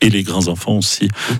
et 0.00 0.10
les 0.10 0.22
grands 0.22 0.48
enfants 0.48 0.80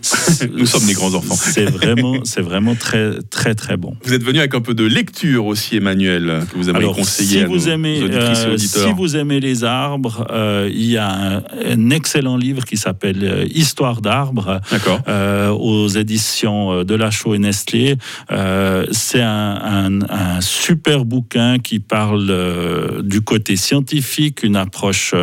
aussi. 0.02 0.48
Nous 0.52 0.66
sommes 0.66 0.86
des 0.86 0.94
grands 0.94 1.14
enfants. 1.14 1.34
C'est 1.34 1.64
vraiment, 1.64 2.16
c'est 2.24 2.40
vraiment 2.42 2.74
très, 2.74 3.10
très, 3.30 3.54
très 3.54 3.76
bon. 3.76 3.94
Vous 4.04 4.12
êtes 4.12 4.22
venu 4.22 4.38
avec 4.38 4.54
un 4.54 4.60
peu 4.60 4.74
de 4.74 4.84
lecture 4.84 5.46
aussi, 5.46 5.76
Emmanuel, 5.76 6.42
que 6.50 6.56
vous 6.56 6.68
aimeriez 6.68 6.84
Alors, 6.86 6.96
conseiller 6.96 7.28
si 7.28 7.38
à 7.40 7.46
vous, 7.46 7.54
nos 7.56 7.68
aimez, 7.68 8.02
auditrices 8.02 8.40
et 8.42 8.46
euh, 8.46 8.54
auditeurs. 8.54 8.88
si 8.88 8.94
vous 8.94 9.16
aimez 9.16 9.40
les 9.40 9.64
arbres, 9.64 10.26
euh, 10.30 10.68
il 10.72 10.84
y 10.90 10.96
a 10.96 11.08
un, 11.10 11.42
un 11.66 11.90
excellent 11.90 12.36
livre 12.36 12.64
qui 12.64 12.76
s'appelle 12.76 13.22
euh, 13.22 13.44
Histoire 13.54 14.00
d'arbres 14.00 14.60
euh, 15.08 15.50
aux 15.50 15.88
éditions 15.88 16.84
de 16.84 16.94
Lachaud 16.94 17.34
et 17.34 17.38
Nestlé. 17.38 17.96
Euh, 18.30 18.86
c'est 18.92 19.20
un, 19.22 19.28
un- 19.62 20.02
un 20.10 20.40
super 20.40 21.04
bouquin 21.04 21.58
qui 21.58 21.78
parle 21.80 23.02
du 23.04 23.20
côté 23.20 23.56
scientifique, 23.56 24.42
une 24.42 24.56
approche 24.56 25.14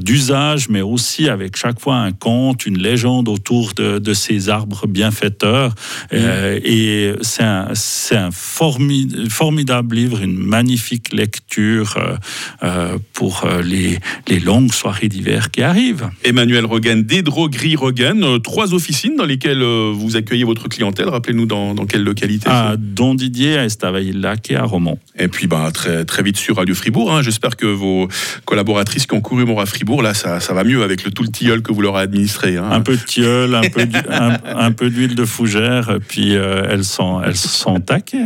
d'usage, 0.00 0.68
mais 0.68 0.80
aussi 0.80 1.28
avec 1.28 1.56
chaque 1.56 1.80
fois 1.80 1.96
un 1.96 2.12
conte, 2.12 2.66
une 2.66 2.78
légende 2.78 3.28
autour 3.28 3.59
de, 3.74 3.98
de 3.98 4.14
ces 4.14 4.48
arbres 4.48 4.86
bienfaiteurs. 4.86 5.74
Euh, 6.12 6.58
et 6.64 7.12
c'est 7.20 7.42
un, 7.42 7.68
c'est 7.74 8.16
un 8.16 8.30
formi- 8.30 9.28
formidable 9.30 9.96
livre, 9.96 10.20
une 10.22 10.36
magnifique 10.36 11.12
lecture 11.12 11.96
euh, 11.96 12.16
euh, 12.62 12.98
pour 13.12 13.46
les, 13.62 13.98
les 14.28 14.40
longues 14.40 14.72
soirées 14.72 15.08
d'hiver 15.08 15.50
qui 15.50 15.62
arrivent. 15.62 16.08
Emmanuel 16.24 16.64
Rogan, 16.66 17.02
des 17.02 17.22
drogueries 17.22 17.76
Rogan, 17.76 18.40
trois 18.42 18.74
officines 18.74 19.16
dans 19.16 19.24
lesquelles 19.24 19.62
vous 19.62 20.16
accueillez 20.16 20.44
votre 20.44 20.68
clientèle. 20.68 21.08
Rappelez-nous 21.08 21.46
dans, 21.46 21.74
dans 21.74 21.86
quelle 21.86 22.02
localité. 22.02 22.48
À 22.48 22.76
Don 22.78 23.14
Didier, 23.14 23.58
à 23.58 23.64
Estavayer-Lac 23.64 24.50
et 24.50 24.56
à 24.56 24.64
Romont. 24.64 24.98
Et 25.18 25.28
puis 25.28 25.46
bah, 25.46 25.70
très, 25.72 26.04
très 26.04 26.22
vite 26.22 26.36
sur 26.36 26.56
Radio 26.56 26.74
Fribourg. 26.74 27.12
hein. 27.14 27.22
J'espère 27.22 27.56
que 27.56 27.66
vos 27.66 28.08
collaboratrices 28.44 29.06
qui 29.06 29.14
ont 29.14 29.20
couru 29.20 29.44
Mora 29.44 29.66
Fribourg, 29.66 30.02
là, 30.02 30.14
ça, 30.14 30.40
ça 30.40 30.54
va 30.54 30.64
mieux 30.64 30.82
avec 30.82 31.04
le 31.04 31.10
tout 31.10 31.22
le 31.22 31.28
tilleul 31.30 31.62
que 31.62 31.72
vous 31.72 31.82
leur 31.82 31.96
avez 31.96 32.04
administré. 32.04 32.56
hein. 32.56 32.68
Un 32.70 32.80
peu 32.80 32.96
de 32.96 33.02
tilleul, 33.02 33.49
un 33.54 33.68
peu, 33.68 33.84
d'hu- 33.86 33.98
un, 34.08 34.36
un 34.44 34.72
peu 34.72 34.90
d'huile 34.90 35.14
de 35.14 35.24
fougère, 35.24 35.98
puis 36.08 36.34
euh, 36.36 36.62
elles 36.70 36.84
sont, 36.84 37.20
elles 37.22 37.36
sont 37.36 37.80
taquées. 37.80 38.18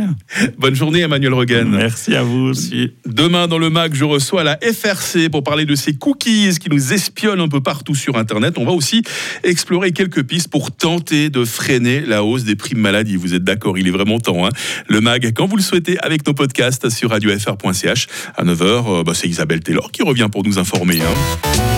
Bonne 0.57 0.75
journée, 0.75 1.01
Emmanuel 1.01 1.33
Rogan. 1.33 1.67
Merci 1.69 2.15
à 2.15 2.23
vous 2.23 2.39
aussi. 2.47 2.93
Demain, 3.05 3.47
dans 3.47 3.57
le 3.57 3.69
MAC, 3.69 3.93
je 3.95 4.03
reçois 4.05 4.43
la 4.43 4.57
FRC 4.57 5.29
pour 5.29 5.43
parler 5.43 5.65
de 5.65 5.75
ces 5.75 5.93
cookies 5.95 6.57
qui 6.59 6.69
nous 6.69 6.93
espionnent 6.93 7.39
un 7.41 7.47
peu 7.47 7.61
partout 7.61 7.95
sur 7.95 8.17
Internet. 8.17 8.55
On 8.57 8.65
va 8.65 8.71
aussi 8.71 9.03
explorer 9.43 9.91
quelques 9.91 10.23
pistes 10.23 10.49
pour 10.49 10.71
tenter 10.71 11.29
de 11.29 11.43
freiner 11.45 12.01
la 12.01 12.23
hausse 12.23 12.43
des 12.43 12.55
primes 12.55 12.79
maladie. 12.79 13.15
Vous 13.15 13.33
êtes 13.33 13.43
d'accord 13.43 13.77
Il 13.77 13.87
est 13.87 13.91
vraiment 13.91 14.19
temps. 14.19 14.45
hein. 14.45 14.49
le 14.87 15.01
MAG, 15.01 15.31
quand 15.33 15.45
vous 15.47 15.55
le 15.57 15.61
souhaitez, 15.61 15.97
avec 15.99 16.25
nos 16.27 16.33
podcasts 16.33 16.89
sur 16.89 17.09
radiofr.ch. 17.11 18.07
À 18.35 18.43
9h, 18.43 19.03
bah, 19.03 19.13
c'est 19.15 19.27
Isabelle 19.27 19.61
Taylor 19.61 19.91
qui 19.91 20.03
revient 20.03 20.27
pour 20.31 20.43
nous 20.43 20.59
informer. 20.59 20.99
hein. 21.01 21.74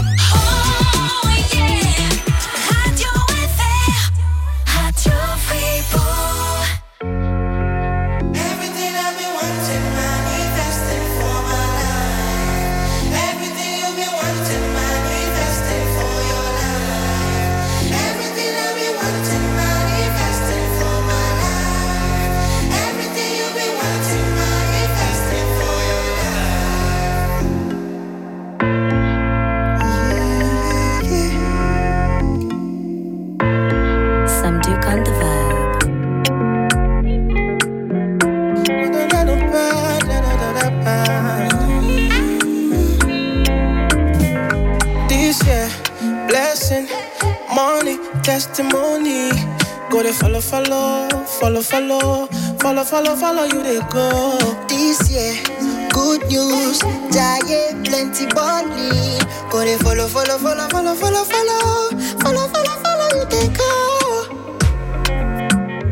Follow, 51.10 51.62
follow, 51.62 52.28
follow, 52.60 52.84
follow, 52.84 53.16
follow, 53.16 53.44
you 53.46 53.64
they 53.64 53.80
go. 53.90 54.38
This 54.68 55.10
year, 55.10 55.36
good 55.92 56.22
news, 56.28 56.80
giant 57.12 57.88
plenty 57.88 58.26
money. 58.34 59.20
Go 59.50 59.60
they 59.60 59.78
follow, 59.78 60.08
follow, 60.08 60.38
follow, 60.38 60.68
follow, 60.68 60.96
follow, 60.96 61.24
follow, 61.24 61.90
follow, 62.22 62.48
follow, 62.48 62.78
follow 62.84 63.08
you 63.16 63.26
they 63.30 63.48
go. 63.56 63.66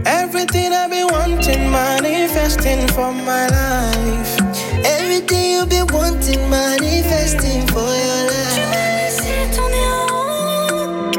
Everything 0.06 0.74
I've 0.74 0.90
been 0.90 1.08
wanting, 1.08 1.72
manifesting 1.72 2.88
for 2.90 3.12
my 3.12 3.48
life. 3.48 4.40
Everything 4.86 5.52
you 5.54 5.66
been 5.66 5.88
wanting, 5.88 6.50
manifesting 6.50 7.66
for 7.68 7.80
your 7.80 8.24
life. 8.32 9.16
C'est 9.18 9.50
tourné 9.56 9.82
en 9.88 10.06
rond. 10.08 11.12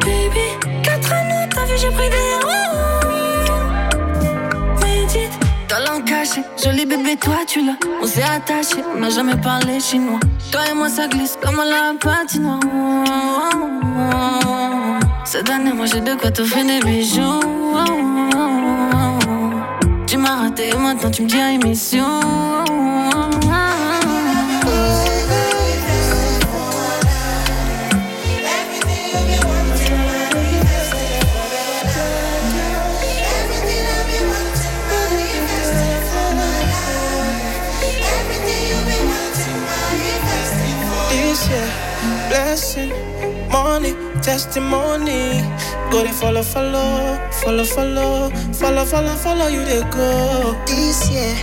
Baby, 0.00 0.46
4 0.82 1.12
années, 1.12 1.48
t'as 1.50 1.64
vu, 1.64 1.76
j'ai 1.78 1.90
pris 1.90 2.08
des 2.10 2.27
joli 6.62 6.86
bébé, 6.86 7.16
toi 7.16 7.38
tu 7.46 7.64
l'as. 7.64 7.76
On 8.02 8.06
s'est 8.06 8.22
attaché, 8.22 8.76
on 8.94 9.00
n'a 9.00 9.10
jamais 9.10 9.36
parlé 9.36 9.80
chinois. 9.80 10.20
Toi 10.50 10.60
et 10.70 10.74
moi, 10.74 10.88
ça 10.88 11.08
glisse 11.08 11.38
comme 11.42 11.60
à 11.60 11.64
la 11.64 11.94
patinoire. 12.00 12.60
Cette 15.24 15.50
année, 15.50 15.72
moi 15.72 15.86
j'ai 15.86 16.00
de 16.00 16.14
quoi 16.14 16.30
t'offrir 16.30 16.64
des 16.64 16.80
bijoux. 16.80 17.40
Tu 20.06 20.16
m'as 20.16 20.36
raté, 20.36 20.70
maintenant 20.78 21.10
tu 21.10 21.22
me 21.22 21.28
dis 21.28 21.38
à 21.38 21.52
émission. 21.52 22.20
Blessing, 42.58 42.90
money, 43.52 43.92
testimony. 44.20 45.42
Go 45.92 46.02
to 46.02 46.12
follow, 46.12 46.42
follow, 46.42 47.16
follow, 47.30 47.64
follow, 47.64 48.30
follow, 48.52 48.84
follow, 48.84 49.14
follow 49.14 49.46
you 49.46 49.64
they 49.64 49.82
go. 49.92 50.58
This 50.66 51.08
year, 51.08 51.36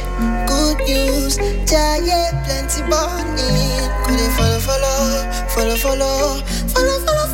good 0.46 0.78
news, 0.84 1.38
giant 1.72 2.36
plenty 2.44 2.82
money. 2.92 3.48
Go 4.04 4.12
they 4.12 4.30
follow, 4.36 4.60
follow, 4.60 5.08
follow, 5.48 5.76
follow, 5.78 6.42
follow, 6.74 7.00
follow, 7.06 7.25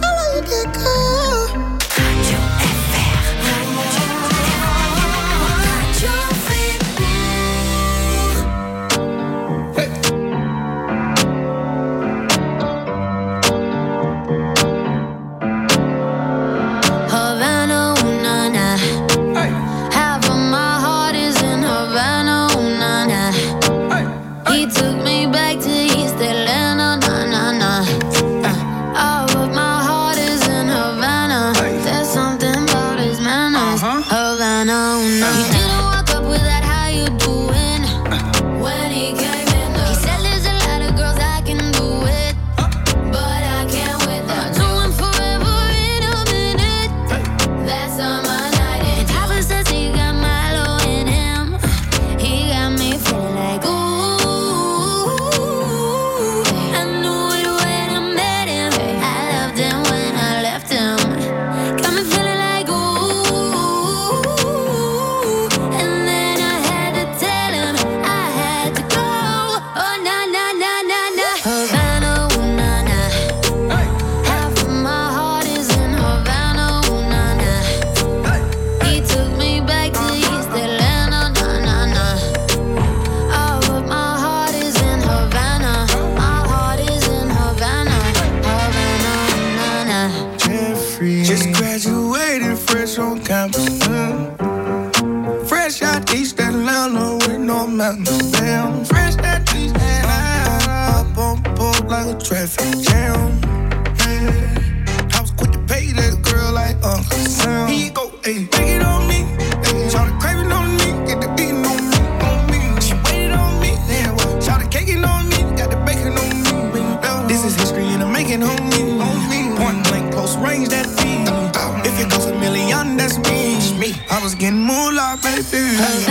Hello. 125.83 126.10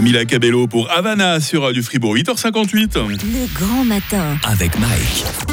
Camila 0.00 0.24
Cabello 0.24 0.66
pour 0.66 0.90
Havana 0.90 1.40
sur 1.40 1.64
Radio 1.64 1.82
Fribourg, 1.82 2.16
8h58. 2.16 2.96
Le 2.96 3.54
grand 3.54 3.84
matin. 3.84 4.38
Avec 4.44 4.78
Mike. 4.78 5.49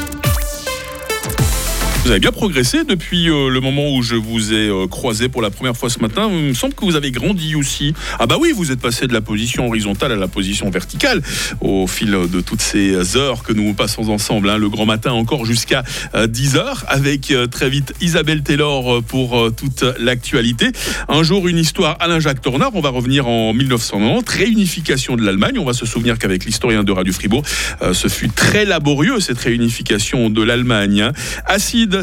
Vous 2.07 2.11
avez 2.11 2.21
bien 2.21 2.31
progressé 2.31 2.85
depuis 2.85 3.29
euh, 3.29 3.49
le 3.49 3.59
moment 3.59 3.93
où 3.93 4.01
je 4.01 4.15
vous 4.15 4.53
ai 4.53 4.69
euh, 4.69 4.87
croisé 4.87 5.27
pour 5.27 5.41
la 5.41 5.49
première 5.49 5.75
fois 5.75 5.89
ce 5.89 5.99
matin. 5.99 6.29
Il 6.31 6.37
me 6.37 6.53
semble 6.53 6.73
que 6.73 6.85
vous 6.85 6.95
avez 6.95 7.11
grandi 7.11 7.53
aussi. 7.53 7.93
Ah 8.17 8.25
bah 8.27 8.37
oui, 8.39 8.53
vous 8.55 8.71
êtes 8.71 8.79
passé 8.79 9.07
de 9.07 9.13
la 9.13 9.19
position 9.19 9.67
horizontale 9.67 10.13
à 10.13 10.15
la 10.15 10.29
position 10.29 10.69
verticale 10.69 11.21
au 11.59 11.85
fil 11.85 12.11
de 12.11 12.39
toutes 12.39 12.61
ces 12.61 13.17
heures 13.17 13.43
que 13.43 13.51
nous 13.51 13.73
passons 13.73 14.07
ensemble. 14.09 14.49
hein. 14.49 14.57
Le 14.57 14.69
grand 14.69 14.85
matin 14.85 15.11
encore 15.11 15.45
jusqu'à 15.45 15.83
10h 16.15 16.85
avec 16.87 17.29
euh, 17.31 17.45
très 17.45 17.69
vite 17.69 17.93
Isabelle 17.99 18.41
Taylor 18.41 19.03
pour 19.03 19.51
toute 19.53 19.83
l'actualité. 19.99 20.67
Un 21.09 21.23
jour, 21.23 21.49
une 21.49 21.57
histoire 21.57 21.97
Alain-Jacques 21.99 22.41
Tornard. 22.41 22.71
On 22.73 22.79
va 22.79 22.89
revenir 22.89 23.27
en 23.27 23.51
1990. 23.53 24.33
Réunification 24.33 25.17
de 25.17 25.23
l'Allemagne. 25.23 25.59
On 25.59 25.65
va 25.65 25.73
se 25.73 25.85
souvenir 25.85 26.17
qu'avec 26.17 26.45
l'historien 26.45 26.85
de 26.85 26.91
Radio 26.93 27.11
Fribourg, 27.11 27.43
ce 27.91 28.07
fut 28.07 28.29
très 28.29 28.63
laborieux 28.63 29.19
cette 29.19 29.39
réunification 29.39 30.29
de 30.29 30.41
l'Allemagne. 30.41 31.01
hein. 31.01 31.11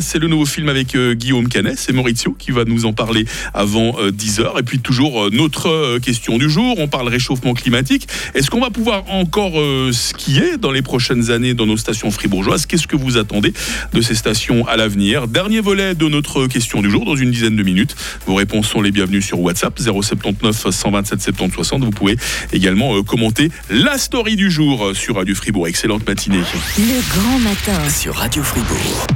C'est 0.01 0.19
le 0.19 0.29
nouveau 0.29 0.47
film 0.47 0.69
avec 0.69 0.95
euh, 0.95 1.15
Guillaume 1.15 1.49
Canet. 1.49 1.79
C'est 1.79 1.93
Maurizio 1.93 2.35
qui 2.39 2.51
va 2.51 2.65
nous 2.65 2.87
en 2.87 2.93
parler 2.93 3.25
avant 3.53 3.93
10h. 3.93 4.59
Et 4.59 4.63
puis 4.63 4.79
toujours 4.81 5.25
euh, 5.25 5.31
notre 5.33 5.69
euh, 5.69 5.99
question 5.99 6.39
du 6.39 6.51
jour. 6.51 6.77
On 6.79 6.89
parle 6.89 7.09
réchauffement 7.09 7.55
climatique. 7.55 8.09
Est-ce 8.35 8.51
qu'on 8.51 8.61
va 8.61 8.71
pouvoir 8.71 9.05
encore 9.11 9.61
euh, 9.61 9.91
skier 9.93 10.57
dans 10.59 10.71
les 10.71 10.83
prochaines 10.83 11.31
années 11.31 11.55
dans 11.55 11.67
nos 11.67 11.77
stations 11.77 12.11
fribourgeoises? 12.11 12.67
Qu'est-ce 12.67 12.87
que 12.87 12.97
vous 12.97 13.17
attendez 13.17 13.53
de 13.93 14.01
ces 14.01 14.15
stations 14.15 14.67
à 14.67 14.77
l'avenir? 14.77 15.29
Dernier 15.29 15.61
volet 15.61 15.95
de 15.95 16.09
notre 16.09 16.47
question 16.47 16.83
du 16.83 16.91
jour 16.91 17.05
dans 17.05 17.17
une 17.17 17.31
dizaine 17.31 17.57
de 17.57 17.63
minutes. 17.63 17.97
Vos 18.27 18.35
réponses 18.35 18.69
sont 18.69 18.83
les 18.83 18.91
bienvenues 18.91 19.23
sur 19.23 19.41
WhatsApp 19.41 19.79
079 19.79 20.71
127 20.71 21.21
70 21.21 21.55
60. 21.55 21.85
Vous 21.85 21.91
pouvez 21.91 22.17
également 22.53 22.97
euh, 22.97 23.03
commenter 23.03 23.51
la 23.71 23.99
story 23.99 24.37
du 24.37 24.51
jour 24.51 24.87
euh, 24.87 24.95
sur 24.95 25.17
Radio 25.17 25.35
Fribourg. 25.35 25.69
Excellente 25.69 26.07
matinée. 26.07 26.43
Le 26.79 27.19
grand 27.19 27.39
matin. 27.39 27.89
Sur 27.89 28.17
Radio 28.17 28.43
Fribourg. 28.43 29.07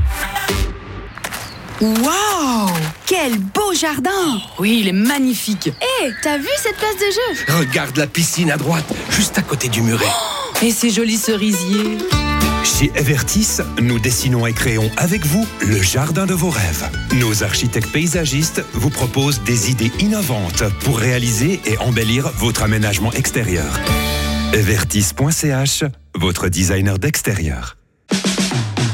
Waouh 1.80 2.70
Quel 3.06 3.38
beau 3.38 3.72
jardin 3.72 4.40
Oui, 4.58 4.78
il 4.80 4.88
est 4.88 4.92
magnifique. 4.92 5.68
Hé, 5.68 6.10
t'as 6.22 6.38
vu 6.38 6.48
cette 6.60 6.76
place 6.76 6.96
de 6.96 7.44
jeu? 7.46 7.54
Regarde 7.56 7.96
la 7.96 8.06
piscine 8.06 8.50
à 8.50 8.56
droite, 8.56 8.92
juste 9.10 9.38
à 9.38 9.42
côté 9.42 9.68
du 9.68 9.82
muret. 9.82 10.04
Et 10.62 10.72
ces 10.72 10.90
jolis 10.90 11.16
cerisiers. 11.16 11.98
Chez 12.64 12.90
Evertis, 12.96 13.58
nous 13.80 14.00
dessinons 14.00 14.46
et 14.46 14.52
créons 14.52 14.90
avec 14.96 15.24
vous 15.24 15.46
le 15.60 15.80
jardin 15.80 16.26
de 16.26 16.34
vos 16.34 16.50
rêves. 16.50 16.88
Nos 17.14 17.44
architectes 17.44 17.92
paysagistes 17.92 18.62
vous 18.74 18.90
proposent 18.90 19.40
des 19.42 19.70
idées 19.70 19.92
innovantes 20.00 20.64
pour 20.80 20.98
réaliser 20.98 21.60
et 21.64 21.78
embellir 21.78 22.28
votre 22.36 22.64
aménagement 22.64 23.12
extérieur. 23.12 23.78
Evertis.ch, 24.52 25.84
votre 26.16 26.48
designer 26.48 26.98
d'extérieur. 26.98 27.77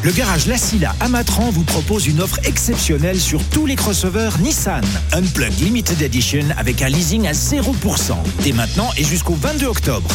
Le 0.04 0.12
garage 0.12 0.46
La 0.48 0.58
Silla 0.58 0.94
à 1.00 1.08
Matran 1.08 1.48
vous 1.48 1.62
propose 1.62 2.06
une 2.06 2.20
offre 2.20 2.38
exceptionnelle 2.44 3.18
sur 3.18 3.42
tous 3.42 3.64
les 3.64 3.74
crossovers 3.74 4.38
Nissan. 4.40 4.84
Unplugged 5.12 5.58
Limited 5.60 6.02
Edition 6.02 6.44
avec 6.58 6.82
un 6.82 6.90
leasing 6.90 7.26
à 7.26 7.32
0%. 7.32 8.12
Dès 8.42 8.52
maintenant 8.52 8.90
et 8.98 9.02
jusqu'au 9.02 9.32
22 9.32 9.64
octobre. 9.64 10.10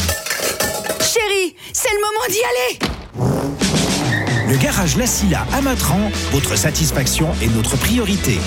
Chérie, 1.01 1.55
c'est 1.73 1.89
le 1.89 2.01
moment 2.05 2.27
d'y 2.29 2.37
aller 2.51 2.77
Le 4.47 4.57
garage 4.57 4.95
La 4.95 5.07
Silla 5.07 5.47
à 5.51 5.61
Matran, 5.61 6.11
votre 6.31 6.55
satisfaction 6.55 7.31
est 7.41 7.47
notre 7.47 7.75
priorité. 7.75 8.37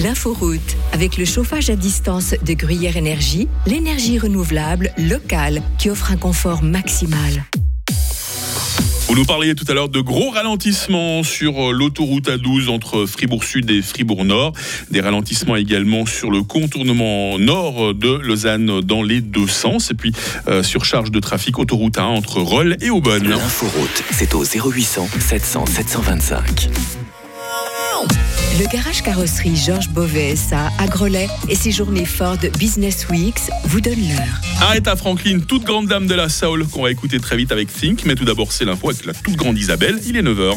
L'inforoute. 0.00 0.76
Avec 0.92 1.16
le 1.16 1.24
chauffage 1.24 1.70
à 1.70 1.74
distance 1.74 2.32
de 2.40 2.52
Gruyère 2.52 2.96
Énergie, 2.96 3.48
l'énergie 3.66 4.16
renouvelable, 4.20 4.92
locale, 4.96 5.60
qui 5.76 5.90
offre 5.90 6.12
un 6.12 6.16
confort 6.16 6.62
maximal. 6.62 7.44
Vous 9.08 9.16
nous 9.16 9.24
parliez 9.24 9.56
tout 9.56 9.64
à 9.66 9.74
l'heure 9.74 9.88
de 9.88 10.00
gros 10.00 10.30
ralentissements 10.30 11.24
sur 11.24 11.70
euh, 11.70 11.72
l'autoroute 11.72 12.28
A12 12.28 12.68
entre 12.68 13.06
Fribourg 13.06 13.42
Sud 13.42 13.68
et 13.72 13.82
Fribourg 13.82 14.24
Nord. 14.24 14.52
Des 14.92 15.00
ralentissements 15.00 15.56
également 15.56 16.06
sur 16.06 16.30
le 16.30 16.44
contournement 16.44 17.36
nord 17.40 17.92
de 17.92 18.18
Lausanne 18.18 18.80
dans 18.82 19.02
les 19.02 19.20
deux 19.20 19.48
sens. 19.48 19.90
Et 19.90 19.94
puis 19.94 20.12
euh, 20.46 20.62
surcharge 20.62 21.10
de 21.10 21.18
trafic 21.18 21.58
autoroute 21.58 21.98
1 21.98 22.04
entre 22.04 22.40
Rolles 22.40 22.76
et 22.80 22.90
Aubonne. 22.90 23.26
L'inforoute, 23.26 24.04
c'est 24.12 24.34
au 24.34 24.44
0800 24.44 25.08
700 25.18 25.66
725. 25.66 26.68
Le 28.58 28.66
garage 28.66 29.02
carrosserie 29.02 29.54
Georges 29.54 29.88
Beauvais 29.90 30.34
SA 30.34 30.72
à 30.78 30.88
Grelais 30.88 31.28
et 31.48 31.54
ses 31.54 31.70
journées 31.70 32.04
Ford 32.04 32.38
Business 32.58 33.08
Weeks 33.08 33.50
vous 33.64 33.80
donnent 33.80 34.08
l'heure. 34.08 34.40
Aretha 34.60 34.96
Franklin, 34.96 35.38
toute 35.46 35.62
grande 35.62 35.86
dame 35.86 36.08
de 36.08 36.14
la 36.14 36.28
soul, 36.28 36.66
qu'on 36.66 36.82
va 36.82 36.90
écouter 36.90 37.20
très 37.20 37.36
vite 37.36 37.52
avec 37.52 37.72
Think. 37.72 38.04
Mais 38.04 38.16
tout 38.16 38.24
d'abord, 38.24 38.50
c'est 38.50 38.64
l'info 38.64 38.90
avec 38.90 39.06
la 39.06 39.14
toute 39.14 39.36
grande 39.36 39.56
Isabelle. 39.56 40.00
Il 40.06 40.16
est 40.16 40.22
9h. 40.22 40.56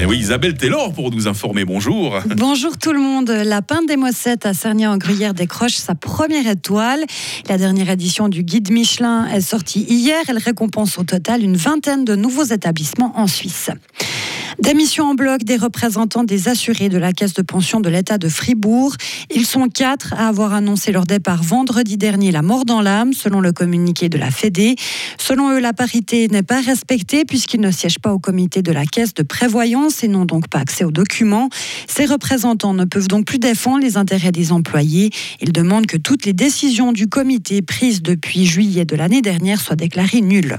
Et 0.00 0.06
oui, 0.06 0.16
Isabelle 0.16 0.54
Taylor 0.54 0.94
pour 0.94 1.10
nous 1.10 1.28
informer. 1.28 1.66
Bonjour. 1.66 2.18
Bonjour 2.34 2.78
tout 2.78 2.92
le 2.92 2.98
monde. 2.98 3.28
La 3.28 3.60
Pinte 3.60 3.86
des 3.86 3.98
Mossettes 3.98 4.46
à 4.46 4.54
Cernier-en-Gruyère 4.54 5.34
décroche 5.34 5.74
sa 5.74 5.94
première 5.94 6.46
étoile. 6.46 7.04
La 7.50 7.58
dernière 7.58 7.90
édition 7.90 8.30
du 8.30 8.44
guide 8.44 8.72
Michelin 8.72 9.26
est 9.26 9.42
sortie 9.42 9.84
hier. 9.86 10.22
Elle 10.28 10.38
récompense 10.38 10.96
au 10.98 11.04
total 11.04 11.42
une 11.42 11.56
vingtaine 11.56 12.06
de 12.06 12.16
nouveaux 12.16 12.44
établissements 12.44 13.12
en 13.14 13.26
Suisse. 13.26 13.70
Démission 14.58 15.04
en 15.06 15.14
bloc 15.14 15.44
des 15.44 15.56
représentants 15.56 16.24
des 16.24 16.48
assurés 16.48 16.88
de 16.88 16.98
la 16.98 17.12
caisse 17.12 17.34
de 17.34 17.42
pension 17.42 17.80
de 17.80 17.88
l'État 17.88 18.18
de 18.18 18.28
Fribourg. 18.28 18.94
Ils 19.34 19.46
sont 19.46 19.68
quatre 19.68 20.12
à 20.14 20.28
avoir 20.28 20.52
annoncé 20.52 20.92
leur 20.92 21.06
départ 21.06 21.42
vendredi 21.42 21.96
dernier 21.96 22.32
la 22.32 22.42
mort 22.42 22.64
dans 22.64 22.82
l'âme, 22.82 23.12
selon 23.12 23.40
le 23.40 23.52
communiqué 23.52 24.08
de 24.08 24.18
la 24.18 24.30
Fédé. 24.30 24.76
Selon 25.18 25.50
eux, 25.50 25.60
la 25.60 25.72
parité 25.72 26.28
n'est 26.28 26.42
pas 26.42 26.60
respectée 26.60 27.24
puisqu'ils 27.24 27.60
ne 27.60 27.70
siègent 27.70 27.98
pas 27.98 28.12
au 28.12 28.18
comité 28.18 28.62
de 28.62 28.72
la 28.72 28.84
caisse 28.84 29.14
de 29.14 29.22
prévoyance 29.22 30.04
et 30.04 30.08
n'ont 30.08 30.26
donc 30.26 30.48
pas 30.48 30.58
accès 30.58 30.84
aux 30.84 30.92
documents. 30.92 31.48
Ces 31.88 32.04
représentants 32.04 32.74
ne 32.74 32.84
peuvent 32.84 33.08
donc 33.08 33.24
plus 33.26 33.38
défendre 33.38 33.82
les 33.82 33.96
intérêts 33.96 34.32
des 34.32 34.52
employés. 34.52 35.10
Ils 35.40 35.52
demandent 35.52 35.86
que 35.86 35.96
toutes 35.96 36.26
les 36.26 36.34
décisions 36.34 36.92
du 36.92 37.08
comité 37.08 37.62
prises 37.62 38.02
depuis 38.02 38.44
juillet 38.44 38.84
de 38.84 38.96
l'année 38.96 39.22
dernière 39.22 39.60
soient 39.60 39.76
déclarées 39.76 40.20
nulles. 40.20 40.58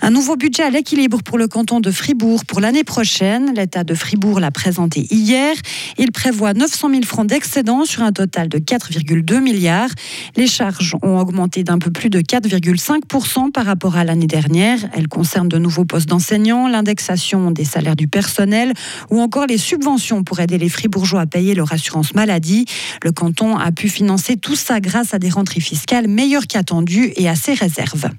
Un 0.00 0.10
nouveau 0.10 0.36
budget 0.36 0.64
à 0.64 0.70
l'équilibre 0.70 1.22
pour 1.22 1.38
le 1.38 1.48
canton 1.48 1.80
de 1.80 1.90
Fribourg 1.90 2.44
pour 2.44 2.60
l'année 2.60 2.84
prochaine. 2.84 3.54
L'État 3.54 3.84
de 3.84 3.94
Fribourg 3.94 4.38
l'a 4.38 4.50
présenté 4.50 5.06
hier. 5.10 5.54
Il 5.96 6.12
prévoit 6.12 6.52
900 6.52 6.90
000 6.90 7.02
francs 7.04 7.26
d'excédent 7.26 7.84
sur 7.84 8.02
un 8.02 8.12
total 8.12 8.48
de 8.48 8.58
4,2 8.58 9.40
milliards. 9.40 9.88
Les 10.36 10.46
charges 10.46 10.94
ont 11.02 11.18
augmenté 11.18 11.64
d'un 11.64 11.78
peu 11.78 11.90
plus 11.90 12.10
de 12.10 12.20
4,5% 12.20 13.50
par 13.50 13.64
rapport 13.64 13.96
à 13.96 14.04
l'année 14.04 14.26
dernière. 14.26 14.78
Elles 14.92 15.08
concernent 15.08 15.48
de 15.48 15.58
nouveaux 15.58 15.86
postes 15.86 16.08
d'enseignants, 16.08 16.68
l'indexation 16.68 17.50
des 17.50 17.64
salaires 17.64 17.96
du 17.96 18.08
personnel 18.08 18.74
ou 19.10 19.20
encore 19.20 19.46
les 19.46 19.58
subventions 19.58 20.22
pour 20.22 20.40
aider 20.40 20.58
les 20.58 20.68
Fribourgeois 20.68 21.22
à 21.22 21.26
payer 21.26 21.54
leur 21.54 21.72
assurance 21.72 22.14
maladie. 22.14 22.66
Le 23.02 23.12
canton 23.12 23.56
a 23.56 23.72
pu 23.72 23.88
financer 23.88 24.36
tout 24.36 24.56
ça 24.56 24.80
grâce 24.80 25.14
à 25.14 25.18
des 25.18 25.30
rentrées 25.30 25.60
fiscales 25.60 26.08
meilleures 26.08 26.46
qu'attendues 26.46 27.12
et 27.16 27.28
à 27.28 27.36
ses 27.36 27.54
réserves. 27.54 28.10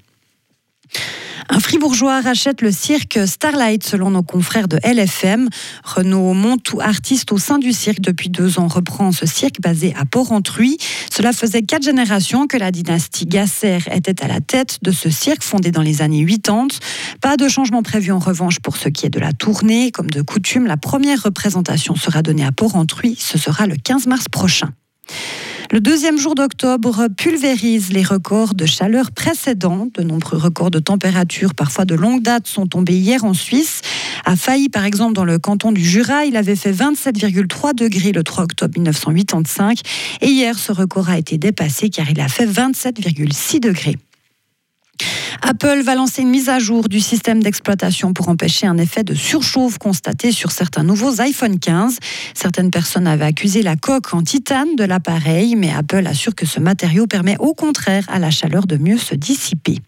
Un 1.48 1.60
fribourgeois 1.60 2.20
rachète 2.20 2.60
le 2.60 2.72
cirque 2.72 3.20
Starlight 3.26 3.84
selon 3.84 4.10
nos 4.10 4.22
confrères 4.22 4.66
de 4.66 4.78
LFM. 4.82 5.48
Renaud 5.84 6.34
Montou, 6.34 6.80
artiste 6.80 7.30
au 7.30 7.38
sein 7.38 7.58
du 7.58 7.72
cirque 7.72 8.00
depuis 8.00 8.30
deux 8.30 8.58
ans, 8.58 8.66
reprend 8.66 9.12
ce 9.12 9.26
cirque 9.26 9.60
basé 9.60 9.94
à 9.96 10.04
Port-Entruy. 10.04 10.76
Cela 11.10 11.32
faisait 11.32 11.62
quatre 11.62 11.84
générations 11.84 12.46
que 12.46 12.56
la 12.56 12.72
dynastie 12.72 13.26
Gasser 13.26 13.78
était 13.92 14.24
à 14.24 14.28
la 14.28 14.40
tête 14.40 14.78
de 14.82 14.90
ce 14.90 15.08
cirque 15.08 15.44
fondé 15.44 15.70
dans 15.70 15.82
les 15.82 16.02
années 16.02 16.26
80. 16.26 16.66
Pas 17.20 17.36
de 17.36 17.48
changement 17.48 17.82
prévu 17.82 18.10
en 18.10 18.18
revanche 18.18 18.58
pour 18.58 18.76
ce 18.76 18.88
qui 18.88 19.06
est 19.06 19.10
de 19.10 19.20
la 19.20 19.32
tournée. 19.32 19.92
Comme 19.92 20.10
de 20.10 20.22
coutume, 20.22 20.66
la 20.66 20.76
première 20.76 21.22
représentation 21.22 21.94
sera 21.94 22.22
donnée 22.22 22.44
à 22.44 22.52
Port-Entruy. 22.52 23.16
Ce 23.18 23.38
sera 23.38 23.66
le 23.66 23.76
15 23.76 24.06
mars 24.06 24.26
prochain. 24.28 24.70
Le 25.72 25.80
deuxième 25.80 26.16
jour 26.16 26.36
d'octobre 26.36 27.08
pulvérise 27.16 27.92
les 27.92 28.04
records 28.04 28.54
de 28.54 28.66
chaleur 28.66 29.10
précédents. 29.10 29.88
De 29.94 30.02
nombreux 30.02 30.38
records 30.38 30.70
de 30.70 30.78
température, 30.78 31.54
parfois 31.54 31.84
de 31.84 31.96
longue 31.96 32.22
date, 32.22 32.46
sont 32.46 32.66
tombés 32.66 32.96
hier 32.96 33.24
en 33.24 33.34
Suisse. 33.34 33.80
À 34.24 34.36
Failly, 34.36 34.68
par 34.68 34.84
exemple, 34.84 35.14
dans 35.14 35.24
le 35.24 35.38
canton 35.38 35.72
du 35.72 35.84
Jura, 35.84 36.24
il 36.24 36.36
avait 36.36 36.56
fait 36.56 36.72
27,3 36.72 37.74
degrés 37.74 38.12
le 38.12 38.22
3 38.22 38.44
octobre 38.44 38.74
1985. 38.76 39.80
Et 40.20 40.28
hier, 40.28 40.56
ce 40.56 40.70
record 40.70 41.10
a 41.10 41.18
été 41.18 41.36
dépassé 41.36 41.90
car 41.90 42.08
il 42.10 42.20
a 42.20 42.28
fait 42.28 42.46
27,6 42.46 43.60
degrés. 43.60 43.96
Apple 45.42 45.82
va 45.84 45.94
lancer 45.94 46.22
une 46.22 46.30
mise 46.30 46.48
à 46.48 46.58
jour 46.58 46.88
du 46.88 47.00
système 47.00 47.42
d'exploitation 47.42 48.12
pour 48.12 48.28
empêcher 48.28 48.66
un 48.66 48.78
effet 48.78 49.04
de 49.04 49.14
surchauffe 49.14 49.78
constaté 49.78 50.32
sur 50.32 50.50
certains 50.50 50.82
nouveaux 50.82 51.20
iPhone 51.20 51.58
15. 51.58 51.98
Certaines 52.34 52.70
personnes 52.70 53.06
avaient 53.06 53.26
accusé 53.26 53.62
la 53.62 53.76
coque 53.76 54.12
en 54.14 54.22
titane 54.22 54.76
de 54.76 54.84
l'appareil, 54.84 55.56
mais 55.56 55.72
Apple 55.72 56.06
assure 56.06 56.34
que 56.34 56.46
ce 56.46 56.60
matériau 56.60 57.06
permet 57.06 57.36
au 57.38 57.54
contraire 57.54 58.04
à 58.08 58.18
la 58.18 58.30
chaleur 58.30 58.66
de 58.66 58.76
mieux 58.76 58.98
se 58.98 59.14
dissiper. 59.14 59.78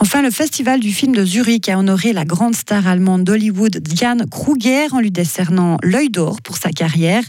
Enfin, 0.00 0.22
le 0.22 0.30
festival 0.30 0.78
du 0.80 0.92
film 0.92 1.14
de 1.14 1.24
Zurich 1.24 1.68
a 1.68 1.78
honoré 1.78 2.12
la 2.12 2.24
grande 2.24 2.54
star 2.54 2.86
allemande 2.86 3.24
d'Hollywood 3.24 3.78
Diane 3.78 4.26
Kruger 4.30 4.86
en 4.92 5.00
lui 5.00 5.10
décernant 5.10 5.76
l'œil 5.82 6.08
d'or 6.08 6.40
pour 6.40 6.56
sa 6.56 6.70
carrière. 6.70 7.22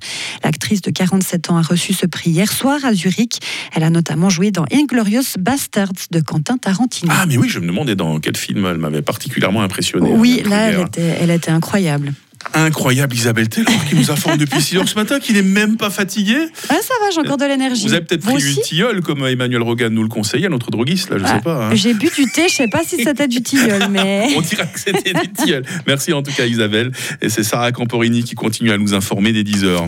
L'actrice 0.44 0.82
de 0.82 0.92
47 0.92 1.50
ans 1.50 1.58
a 1.58 1.62
reçu 1.62 1.94
ce 1.94 2.06
prix 2.06 2.30
hier 2.30 2.52
soir 2.52 2.80
à 2.86 2.94
Zurich. 2.94 3.40
Elle 3.74 3.84
a 3.84 3.90
notamment 3.90 4.30
joué 4.30 4.52
dans 4.52 4.66
Inglorious 4.72 5.38
Bastards 5.40 5.94
de 6.12 6.20
Quentin 6.22 6.58
Tarantino. 6.58 7.12
Ah, 7.16 7.26
mais 7.28 7.38
oui, 7.38 7.50
je 7.50 7.60
me 7.60 7.68
demandais 7.68 7.96
dans 7.96 8.20
quel 8.20 8.38
film 8.38 8.66
elle 8.66 8.78
m'avait 8.78 9.02
particulièrement 9.02 9.62
impressionné. 9.62 10.12
oui, 10.14 10.44
là, 10.48 10.68
elle 10.70 10.74
Kruger. 10.76 10.88
était, 10.88 11.18
elle 11.22 11.32
était 11.32 11.52
incroyable. 11.52 12.14
Incroyable 12.54 13.16
Isabelle 13.16 13.48
Taylor 13.48 13.74
qui 13.90 13.96
nous 13.96 14.10
informe 14.12 14.38
depuis 14.38 14.62
6 14.62 14.78
heures 14.78 14.88
ce 14.90 14.96
matin 14.96 15.20
qu'il 15.20 15.36
n'est 15.36 15.42
même 15.44 15.78
pas 15.78 15.90
fatigué. 15.90 16.36
Ah, 16.70 16.76
ça 16.82 16.94
va, 17.02 17.12
j'ai 17.14 17.20
encore 17.20 17.38
de 17.38 17.46
l'énergie. 17.46 17.86
Vous 17.86 17.94
avez 17.94 18.04
peut-être 18.06 18.24
pris 18.24 18.38
du 18.42 18.56
tilleul 18.62 19.02
comme 19.02 19.26
Emmanuel 19.26 19.62
Rogan 19.62 19.94
nous 19.94 20.02
le 20.04 20.10
conseillait, 20.10 20.50
notre 20.50 20.72
droguiste, 20.72 21.10
là, 21.12 21.18
je 21.20 21.24
Ah, 21.26 21.36
sais 21.36 21.42
pas. 21.44 21.68
hein. 21.68 21.76
J'ai 21.76 21.94
bu 21.94 22.10
du 22.16 22.26
thé, 22.32 22.48
je 22.50 22.56
sais 22.56 22.68
pas 22.68 22.82
si 22.84 22.98
c'était 23.04 23.28
du 23.28 23.42
tilleul, 23.42 23.88
mais. 23.92 24.30
On 24.36 24.42
dira 24.42 24.66
que 24.66 24.80
c'était 24.80 25.14
du 25.14 25.30
tilleul. 25.30 25.64
Merci 25.88 26.12
en 26.14 26.24
tout 26.24 26.32
cas 26.32 26.46
Isabelle. 26.46 26.92
Et 27.22 27.30
c'est 27.30 27.44
Sarah 27.44 27.72
Camporini 27.72 28.24
qui 28.24 28.36
continue 28.36 28.72
à 28.72 28.78
nous 28.78 28.94
informer 28.94 29.32
des 29.32 29.44
10 29.44 29.64
heures. 29.66 29.88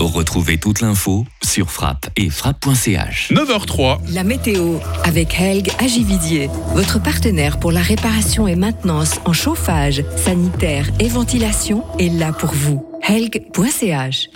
Retrouvez 0.00 0.58
toute 0.58 0.80
l'info 0.80 1.24
sur 1.42 1.70
frappe 1.70 2.08
et 2.16 2.30
frappe.ch. 2.30 3.32
9h03. 3.32 4.12
La 4.12 4.24
météo 4.24 4.78
avec 5.04 5.38
Helg 5.40 5.70
Agividier, 5.78 6.48
votre 6.74 7.00
partenaire 7.00 7.58
pour 7.58 7.72
la 7.72 7.80
réparation 7.80 8.46
et 8.48 8.56
maintenance 8.56 9.20
en 9.24 9.32
chauffage, 9.32 10.04
sanitaire 10.16 10.86
et 11.00 11.08
ventilation 11.08 11.84
est 11.98 12.08
là 12.08 12.32
pour 12.32 12.52
vous. 12.52 12.86
Helg.ch 13.02 14.28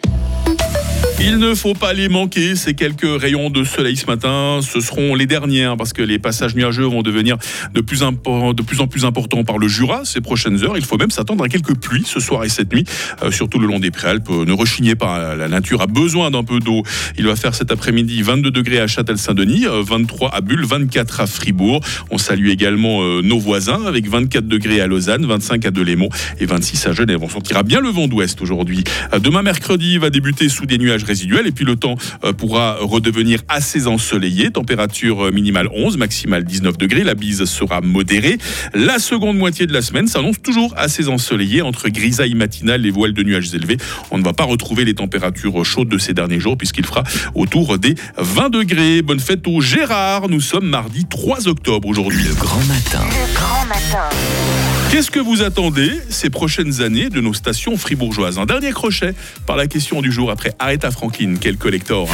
Il 1.19 1.39
ne 1.39 1.55
faut 1.55 1.73
pas 1.73 1.95
les 1.95 2.11
manquer, 2.11 2.57
ces 2.57 2.75
quelques 2.75 3.21
rayons 3.21 3.49
de 3.49 3.65
soleil 3.65 3.97
ce 3.97 4.05
matin. 4.07 4.61
Ce 4.61 4.81
seront 4.81 5.15
les 5.15 5.25
derniers, 5.25 5.73
parce 5.79 5.95
que 5.95 6.03
les 6.03 6.19
passages 6.19 6.55
nuageux 6.55 6.85
vont 6.85 7.03
devenir 7.03 7.39
de 7.75 7.81
plus, 7.81 8.01
de 8.01 8.63
plus 8.63 8.81
en 8.81 8.87
plus 8.87 9.07
importants 9.07 9.43
par 9.43 9.57
le 9.57 9.67
Jura 9.67 10.03
ces 10.05 10.21
prochaines 10.21 10.63
heures. 10.63 10.77
Il 10.77 10.85
faut 10.85 10.99
même 10.99 11.11
s'attendre 11.11 11.43
à 11.43 11.49
quelques 11.49 11.75
pluies 11.75 12.05
ce 12.05 12.21
soir 12.21 12.45
et 12.45 12.51
cette 12.51 12.71
nuit, 12.73 12.85
euh, 13.23 13.31
surtout 13.31 13.59
le 13.59 13.67
long 13.67 13.79
des 13.79 13.91
Préalpes. 13.91 14.29
Euh, 14.29 14.45
Ne 14.45 14.53
rechignez 14.53 14.95
pas, 14.95 15.35
la 15.35 15.49
nature 15.49 15.81
a 15.81 15.87
besoin 15.87 16.31
d'un 16.31 16.45
peu 16.45 16.61
d'eau. 16.61 16.83
Il 17.17 17.27
va 17.27 17.35
faire 17.35 17.55
cet 17.55 17.73
après-midi 17.73 18.21
22 18.21 18.51
degrés 18.51 18.79
à 18.81 18.87
Châtel-Saint-Denis, 18.87 19.67
euh, 19.67 19.83
23 19.83 20.35
à 20.35 20.43
Bulle, 20.43 20.67
24 20.67 21.21
à 21.21 21.27
Fribourg. 21.27 21.81
On 22.11 22.19
salue 22.19 22.49
également 22.49 23.03
euh, 23.03 23.23
nos 23.23 23.39
voisins 23.39 23.85
avec 23.87 24.07
24 24.07 24.47
degrés 24.47 24.83
à 24.83 24.87
Lausanne, 24.87 25.25
25 25.25 25.65
à 25.65 25.71
Delémont 25.71 26.11
et 26.41 26.47
26 26.47 26.87
à 26.87 26.93
Genève. 26.93 27.21
On 27.23 27.29
sentira 27.31 27.63
bien 27.63 27.81
le 27.81 27.89
vent 27.89 28.07
d'ouest 28.07 28.43
aujourd'hui. 28.43 28.85
Euh, 29.15 29.19
Demain 29.19 29.43
mercredi 29.43 29.97
va 29.97 30.11
débuter 30.11 30.51
sous 30.51 30.67
des 30.67 30.77
nuages 30.79 31.06
résiduels 31.07 31.47
et 31.47 31.53
puis 31.53 31.65
le 31.65 31.77
temps 31.77 31.97
euh, 32.25 32.33
pourra 32.33 32.77
redevenir 32.81 33.41
assez 33.49 33.87
ensoleillé. 33.87 34.51
Température 34.51 35.27
euh, 35.27 35.31
minimale 35.31 35.69
11, 35.75 35.97
maximale 35.97 36.45
19 36.45 36.77
degrés. 36.79 37.05
La 37.05 37.15
bise 37.15 37.45
sera 37.45 37.81
modérée. 37.81 38.39
La 38.75 38.99
seconde 38.99 39.39
moitié 39.39 39.67
de 39.67 39.73
la 39.73 39.83
semaine 39.83 40.09
s'annonce 40.09 40.43
toujours 40.43 40.75
assez 40.77 41.09
ensoleillée 41.09 41.63
entre 41.63 41.89
grisaille 41.89 42.35
matinale 42.35 42.85
et 42.85 42.91
voiles 42.91 43.15
de 43.15 43.23
nuages 43.23 43.55
élevés. 43.55 43.79
On 44.11 44.19
ne 44.19 44.25
va 44.25 44.33
pas 44.33 44.45
retrouver 44.45 44.85
les 44.85 44.95
températures 44.95 45.65
chaudes 45.65 45.89
de 45.89 45.99
ces 45.99 46.15
derniers 46.15 46.41
jours 46.41 46.57
puisqu'il 46.59 46.85
fera 46.85 47.05
autour 47.35 47.79
des 47.79 47.95
20 48.19 48.51
degrés. 48.51 49.03
Bonne 49.03 49.21
fête 49.21 49.47
au 49.47 49.61
Gérard. 49.61 50.29
Nous 50.29 50.41
sommes 50.41 50.69
mardi 50.69 51.05
3 51.05 51.49
octobre 51.49 51.89
aujourd'hui. 51.89 52.23
Le 52.25 52.35
grand 52.35 52.65
matin. 52.65 53.05
Grand 53.35 53.67
matin. 53.67 54.46
Qu'est-ce 54.91 55.11
que 55.11 55.21
vous 55.21 55.43
attendez 55.43 56.01
ces 56.09 56.31
prochaines 56.31 56.81
années 56.81 57.11
de 57.11 57.21
nos 57.21 57.35
stations 57.35 57.77
fribourgeoises? 57.77 58.39
Un 58.39 58.47
dernier 58.47 58.71
crochet 58.71 59.15
par 59.47 59.57
la 59.57 59.67
question 59.67 60.01
du 60.01 60.13
jour 60.13 60.31
après 60.31 60.53
Aretha 60.59 60.91
Franklin, 60.91 61.35
quel 61.41 61.57
collector 61.57 62.09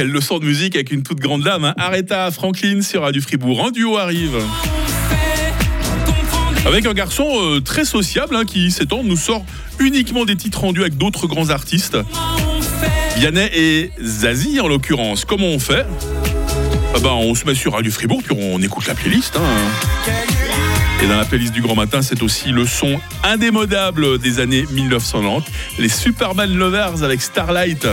quelle 0.00 0.12
leçon 0.12 0.38
de 0.38 0.46
musique 0.46 0.76
avec 0.76 0.92
une 0.92 1.02
toute 1.02 1.18
grande 1.20 1.42
dame. 1.42 1.62
Hein. 1.62 1.74
Aretha 1.76 2.30
Franklin 2.30 2.80
sur 2.80 3.02
Radio 3.02 3.20
Fribourg. 3.20 3.66
Un 3.66 3.70
duo 3.70 3.98
arrive. 3.98 4.34
Avec 6.64 6.86
un 6.86 6.94
garçon 6.94 7.26
euh, 7.28 7.60
très 7.60 7.84
sociable 7.84 8.34
hein, 8.34 8.46
qui 8.46 8.70
s'étend, 8.70 9.02
nous 9.04 9.18
sort 9.18 9.44
uniquement 9.78 10.24
des 10.24 10.36
titres 10.36 10.60
rendus 10.60 10.80
avec 10.80 10.96
d'autres 10.96 11.26
grands 11.26 11.50
artistes. 11.50 11.98
Vianney 13.16 13.50
et 13.52 13.90
Zazie 14.02 14.58
en 14.60 14.68
l'occurrence. 14.68 15.26
Comment 15.26 15.48
on 15.48 15.58
fait? 15.58 15.84
Ah 16.94 17.00
ben, 17.02 17.10
On 17.10 17.34
se 17.34 17.44
met 17.44 17.54
sur 17.54 17.74
Radio 17.74 17.92
Fribourg 17.92 18.22
puis 18.24 18.34
on 18.34 18.62
écoute 18.62 18.86
la 18.86 18.94
playlist. 18.94 19.36
hein. 19.36 20.12
Et 21.02 21.08
dans 21.08 21.18
la 21.18 21.26
playlist 21.26 21.52
du 21.52 21.60
Grand 21.60 21.76
Matin, 21.76 22.00
c'est 22.00 22.22
aussi 22.22 22.52
le 22.52 22.64
son 22.64 22.98
indémodable 23.22 24.18
des 24.18 24.40
années 24.40 24.64
1990, 24.70 25.44
les 25.78 25.90
Superman 25.90 26.54
Lovers 26.56 27.02
avec 27.02 27.20
Starlight. 27.20 27.86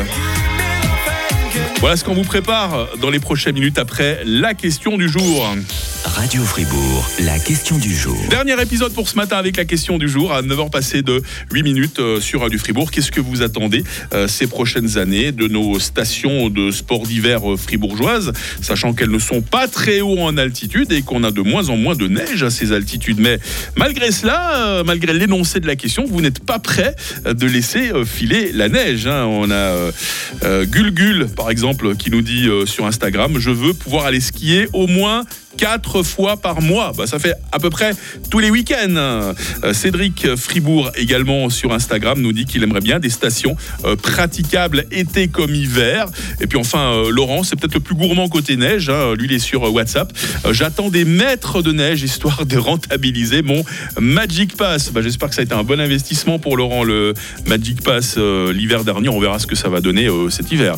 Voilà 1.79 1.95
ce 1.95 2.03
qu'on 2.03 2.15
vous 2.15 2.23
prépare 2.23 2.97
dans 2.97 3.11
les 3.11 3.19
prochaines 3.19 3.53
minutes 3.53 3.77
après 3.77 4.21
la 4.25 4.53
question 4.55 4.97
du 4.97 5.07
jour. 5.07 5.47
Radio 6.15 6.41
Fribourg, 6.41 7.09
la 7.19 7.37
question 7.37 7.77
du 7.77 7.93
jour. 7.93 8.17
Dernier 8.29 8.59
épisode 8.61 8.93
pour 8.93 9.09
ce 9.09 9.17
matin 9.17 9.35
avec 9.35 9.57
la 9.57 9.65
question 9.65 9.97
du 9.97 10.07
jour 10.07 10.31
à 10.31 10.41
9h 10.41 10.69
passées 10.69 11.01
de 11.01 11.21
8 11.51 11.63
minutes 11.63 11.99
euh, 11.99 12.21
sur 12.21 12.41
Radio 12.41 12.57
Fribourg. 12.57 12.91
Qu'est-ce 12.91 13.11
que 13.11 13.19
vous 13.19 13.41
attendez 13.41 13.83
euh, 14.13 14.27
ces 14.27 14.47
prochaines 14.47 14.97
années 14.97 15.33
de 15.33 15.47
nos 15.47 15.79
stations 15.79 16.49
de 16.49 16.71
sport 16.71 17.05
d'hiver 17.05 17.51
euh, 17.51 17.57
fribourgeoises, 17.57 18.31
sachant 18.61 18.93
qu'elles 18.93 19.11
ne 19.11 19.19
sont 19.19 19.41
pas 19.41 19.67
très 19.67 19.99
haut 19.99 20.19
en 20.19 20.37
altitude 20.37 20.91
et 20.93 21.01
qu'on 21.01 21.23
a 21.25 21.31
de 21.31 21.41
moins 21.41 21.67
en 21.69 21.75
moins 21.75 21.95
de 21.95 22.07
neige 22.07 22.41
à 22.41 22.49
ces 22.49 22.71
altitudes. 22.71 23.19
Mais 23.19 23.39
malgré 23.75 24.11
cela, 24.11 24.83
malgré 24.85 25.13
l'énoncé 25.13 25.59
de 25.59 25.67
la 25.67 25.75
question, 25.75 26.05
vous 26.07 26.21
n'êtes 26.21 26.39
pas 26.39 26.59
prêt 26.59 26.95
de 27.25 27.45
laisser 27.45 27.91
filer 28.05 28.51
la 28.53 28.69
neige. 28.69 29.07
hein. 29.07 29.25
On 29.25 29.51
a 29.51 29.91
Gulgul, 30.65 31.27
par 31.35 31.49
exemple, 31.49 31.95
qui 31.95 32.11
nous 32.11 32.21
dit 32.21 32.47
sur 32.65 32.85
Instagram, 32.85 33.39
je 33.39 33.51
veux 33.51 33.73
pouvoir 33.73 34.05
aller 34.05 34.21
skier 34.21 34.67
au 34.73 34.87
moins 34.87 35.25
fois 36.03 36.37
par 36.37 36.61
mois. 36.61 36.91
Bah, 36.97 37.07
ça 37.07 37.19
fait 37.19 37.33
à 37.51 37.59
peu 37.59 37.69
près 37.69 37.91
tous 38.29 38.39
les 38.39 38.49
week-ends. 38.49 38.95
Euh, 38.95 39.33
Cédric 39.73 40.35
Fribourg 40.35 40.91
également 40.95 41.49
sur 41.49 41.73
Instagram 41.73 42.19
nous 42.19 42.33
dit 42.33 42.45
qu'il 42.45 42.63
aimerait 42.63 42.81
bien 42.81 42.99
des 42.99 43.09
stations 43.09 43.55
euh, 43.85 43.95
praticables 43.95 44.85
été 44.91 45.27
comme 45.27 45.53
hiver. 45.53 46.07
Et 46.41 46.47
puis 46.47 46.57
enfin 46.57 46.93
euh, 46.93 47.09
Laurent, 47.11 47.43
c'est 47.43 47.55
peut-être 47.55 47.75
le 47.75 47.79
plus 47.79 47.95
gourmand 47.95 48.27
côté 48.27 48.57
neige. 48.57 48.89
hein. 48.89 49.13
Lui 49.17 49.27
il 49.27 49.33
est 49.33 49.39
sur 49.39 49.73
WhatsApp. 49.73 50.11
J'attends 50.51 50.89
des 50.89 51.05
mètres 51.05 51.61
de 51.61 51.71
neige 51.71 52.01
histoire 52.01 52.45
de 52.45 52.57
rentabiliser 52.57 53.41
mon 53.41 53.63
Magic 53.99 54.55
Pass. 54.55 54.91
Bah, 54.91 55.01
J'espère 55.01 55.29
que 55.29 55.35
ça 55.35 55.41
a 55.41 55.43
été 55.45 55.53
un 55.53 55.63
bon 55.63 55.79
investissement 55.79 56.39
pour 56.39 56.57
Laurent 56.57 56.83
le 56.83 57.13
Magic 57.45 57.81
Pass 57.81 58.17
l'hiver 58.17 58.83
dernier. 58.83 59.09
On 59.09 59.19
verra 59.19 59.39
ce 59.39 59.47
que 59.47 59.55
ça 59.55 59.69
va 59.69 59.81
donner 59.81 60.07
cet 60.29 60.51
hiver 60.51 60.77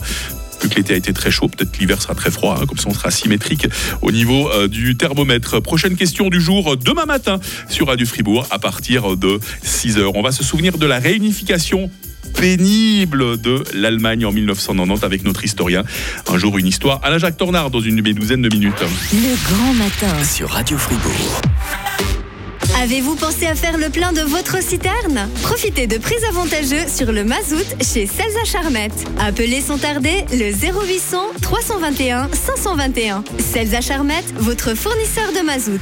vu 0.61 0.69
que 0.69 0.75
l'été 0.75 0.93
a 0.93 0.97
été 0.97 1.13
très 1.13 1.31
chaud, 1.31 1.47
peut-être 1.47 1.71
que 1.71 1.79
l'hiver 1.79 2.01
sera 2.01 2.15
très 2.15 2.31
froid, 2.31 2.57
hein, 2.59 2.65
comme 2.65 2.77
ça 2.77 2.89
on 2.89 2.93
sera 2.93 3.11
symétrique 3.11 3.67
au 4.01 4.11
niveau 4.11 4.49
euh, 4.49 4.67
du 4.67 4.95
thermomètre. 4.97 5.61
Prochaine 5.61 5.95
question 5.95 6.29
du 6.29 6.41
jour, 6.41 6.73
euh, 6.73 6.75
demain 6.75 7.05
matin 7.05 7.39
sur 7.69 7.87
Radio 7.87 8.05
Fribourg 8.05 8.45
à 8.51 8.59
partir 8.59 9.17
de 9.17 9.39
6h. 9.65 10.11
On 10.15 10.21
va 10.21 10.31
se 10.31 10.43
souvenir 10.43 10.77
de 10.77 10.85
la 10.85 10.99
réunification 10.99 11.89
pénible 12.35 13.39
de 13.41 13.63
l'Allemagne 13.73 14.25
en 14.25 14.31
1990 14.31 15.03
avec 15.03 15.23
notre 15.23 15.43
historien. 15.43 15.83
Un 16.27 16.37
jour 16.37 16.57
une 16.57 16.67
histoire 16.67 16.99
à 17.03 17.09
la 17.09 17.17
Jacques 17.17 17.37
Tornard 17.37 17.69
dans 17.69 17.81
une 17.81 17.95
demi-douzaine 17.95 18.41
de 18.41 18.53
minutes. 18.53 18.81
Le 19.13 19.53
grand 19.53 19.73
matin. 19.73 20.23
Sur 20.23 20.49
Radio 20.49 20.77
Fribourg. 20.77 21.41
Avez-vous 22.77 23.15
pensé 23.15 23.45
à 23.45 23.55
faire 23.55 23.77
le 23.77 23.89
plein 23.89 24.13
de 24.13 24.21
votre 24.21 24.63
citerne? 24.63 25.27
Profitez 25.41 25.85
de 25.85 25.97
prix 25.97 26.15
avantageux 26.29 26.87
sur 26.87 27.11
le 27.11 27.25
mazout 27.25 27.57
chez 27.81 28.07
Celsa 28.07 28.45
Charmette. 28.45 29.05
Appelez 29.19 29.59
sans 29.59 29.77
tarder 29.77 30.25
le 30.31 30.51
0800 30.51 31.17
321 31.41 32.29
521. 32.31 33.23
Celsa 33.37 33.81
Charmette, 33.81 34.33
votre 34.37 34.75
fournisseur 34.75 35.33
de 35.33 35.45
mazout. 35.45 35.81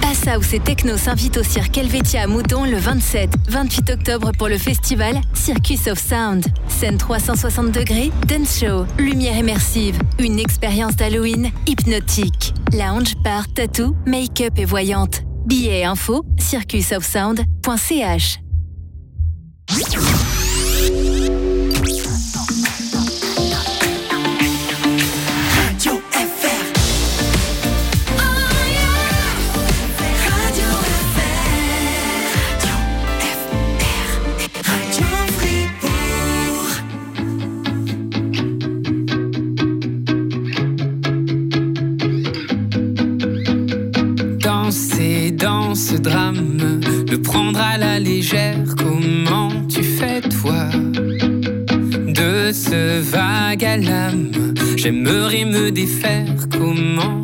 Passhouse 0.00 0.54
et 0.54 0.60
Techno 0.60 0.96
s'invitent 0.96 1.38
au 1.38 1.42
cirque 1.42 1.76
Helvetia 1.76 2.22
à 2.22 2.26
Mouton 2.28 2.64
le 2.66 2.76
27, 2.76 3.30
28 3.48 3.90
octobre 3.90 4.30
pour 4.38 4.48
le 4.48 4.58
festival 4.58 5.20
Circus 5.32 5.88
of 5.88 5.98
Sound. 5.98 6.46
Scène 6.68 6.98
360 6.98 7.72
degrés, 7.72 8.12
dance 8.28 8.60
show, 8.60 8.86
lumière 8.98 9.38
immersive, 9.38 9.98
une 10.20 10.38
expérience 10.38 10.94
d'Halloween 10.94 11.50
hypnotique. 11.66 12.54
Lounge, 12.72 13.14
bar, 13.24 13.44
tattoo, 13.52 13.96
make-up 14.06 14.52
et 14.58 14.64
voyante. 14.64 15.23
Billets 15.46 15.80
et 15.80 15.84
infos. 15.84 16.24
Prendre 47.34 47.60
à 47.60 47.76
la 47.76 47.98
légère, 47.98 48.56
comment 48.78 49.50
tu 49.68 49.82
fais 49.82 50.20
toi 50.20 50.68
De 52.20 52.52
ce 52.52 53.00
vague 53.00 53.64
à 53.64 53.76
l'âme, 53.76 54.30
j'aimerais 54.76 55.44
me 55.44 55.72
défaire, 55.72 56.36
comment 56.56 57.23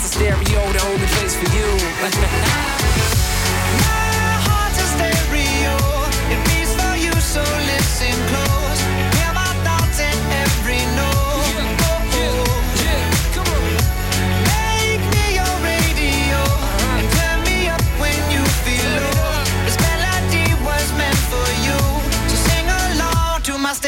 heart's 0.01 0.15
a 0.15 0.19
stereo, 0.19 0.61
the 0.73 0.81
only 0.85 1.05
place 1.07 1.35
for 1.35 1.45
you. 1.55 1.67
My 3.85 4.33
heart's 4.47 4.79
a 4.81 4.87
stereo. 4.97 5.75
It 6.33 6.41
beats 6.49 6.73
for 6.73 6.95
you, 6.97 7.13
so 7.21 7.41
listen 7.69 8.15
close. 8.29 8.81
Hear 9.17 9.33
my 9.33 9.53
thoughts 9.63 9.99
in 9.99 10.17
every 10.41 10.83
note. 10.95 11.21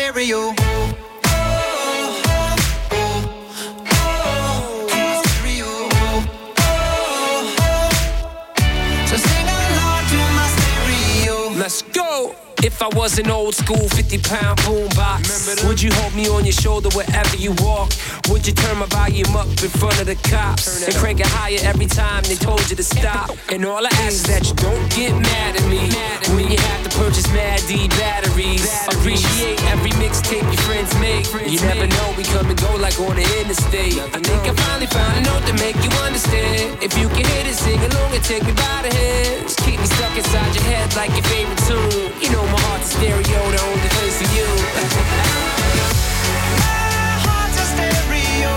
Make 0.05 0.62
If 12.63 12.81
I 12.81 12.87
was 12.95 13.19
an 13.19 13.29
old 13.29 13.55
school 13.55 13.89
50 13.89 14.19
pound 14.19 14.57
boombox, 14.59 15.67
would 15.67 15.81
you 15.81 15.91
hold 15.91 16.15
me 16.15 16.29
on 16.29 16.45
your 16.45 16.53
shoulder 16.53 16.87
wherever 16.95 17.35
you 17.35 17.51
walk? 17.57 17.91
Would 18.29 18.47
you 18.47 18.53
turn 18.53 18.77
my 18.77 18.85
volume 18.85 19.35
up 19.35 19.47
in 19.47 19.67
front 19.67 19.99
of 19.99 20.05
the 20.05 20.15
cops 20.15 20.87
and 20.87 20.95
crank 20.95 21.19
it 21.19 21.27
higher 21.27 21.59
every 21.63 21.87
time 21.87 22.23
they 22.23 22.35
told 22.35 22.63
you 22.69 22.77
to 22.77 22.83
stop? 22.83 23.35
And 23.51 23.65
all 23.65 23.85
I 23.85 23.89
ask 24.07 24.15
is 24.15 24.23
that 24.31 24.47
you 24.47 24.55
don't 24.55 24.89
get 24.95 25.11
mad 25.11 25.57
at 25.59 25.65
me 25.67 25.91
when 26.33 26.49
you 26.49 26.57
have 26.57 26.83
to 26.87 26.97
purchase 26.97 27.27
Mad 27.33 27.59
D 27.67 27.89
batteries. 27.99 28.63
Appreciate 28.87 29.61
every 29.67 29.91
mixtape 29.99 30.47
friends 30.85 30.99
make. 30.99 31.51
You 31.51 31.59
never 31.61 31.87
know, 31.87 32.13
we 32.17 32.23
come 32.23 32.47
and 32.47 32.59
go 32.59 32.75
like 32.77 32.99
on 32.99 33.15
the 33.15 33.23
interstate. 33.39 33.97
I 33.99 34.19
think 34.19 34.41
I 34.47 34.53
finally 34.53 34.87
found 34.87 35.17
a 35.17 35.21
note 35.21 35.45
to 35.47 35.53
make 35.53 35.75
you 35.75 35.89
understand. 36.03 36.81
If 36.81 36.97
you 36.97 37.07
can 37.09 37.25
hit 37.25 37.47
it, 37.47 37.55
sing 37.55 37.79
along 37.79 38.13
and 38.13 38.23
take 38.23 38.43
me 38.43 38.53
by 38.53 38.81
the 38.83 38.93
hands. 38.95 39.55
Keep 39.55 39.79
me 39.79 39.85
stuck 39.85 40.15
inside 40.17 40.55
your 40.55 40.63
head 40.63 40.95
like 40.95 41.11
your 41.11 41.23
favorite 41.23 41.61
tune. 41.67 42.11
You 42.21 42.31
know 42.31 42.43
my 42.43 42.59
heart's 42.67 42.93
a 42.93 42.97
stereo, 42.97 43.39
the 43.51 43.61
only 43.61 43.89
place 43.95 44.17
for 44.21 44.29
you. 44.35 44.47
My 46.59 47.13
heart's 47.25 47.57
a 47.59 47.65
stereo. 47.73 48.53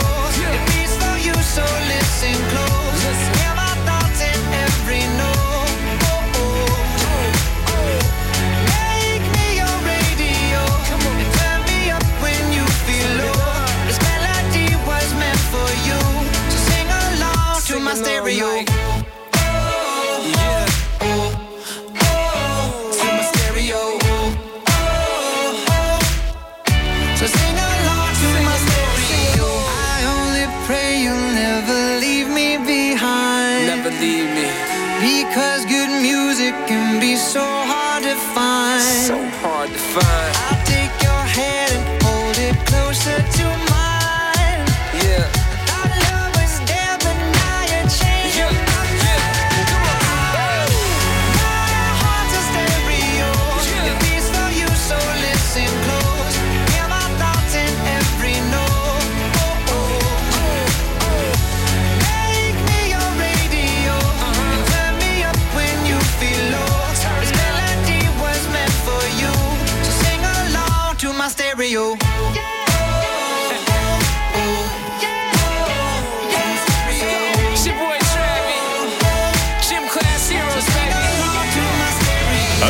It 0.55 0.63
beats 0.71 0.97
for 0.97 1.17
you, 1.27 1.35
so 1.43 1.65
listen 1.91 2.35
close. 2.51 2.76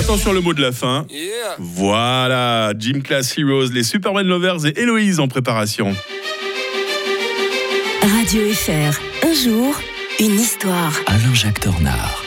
Attention 0.06 0.32
le 0.32 0.40
mot 0.40 0.54
de 0.54 0.62
la 0.62 0.70
fin. 0.70 1.04
Voilà, 1.58 2.72
Gym 2.78 3.02
Class 3.02 3.36
Heroes, 3.36 3.72
les 3.72 3.82
Superman 3.82 4.24
Lovers 4.24 4.64
et 4.64 4.80
Héloïse 4.80 5.18
en 5.18 5.26
préparation. 5.26 5.96
Radio 8.02 8.42
FR, 8.52 9.00
un 9.26 9.32
jour, 9.32 9.74
une 10.20 10.38
histoire. 10.38 10.92
Alain-Jacques 11.08 11.58
Tornard. 11.58 12.25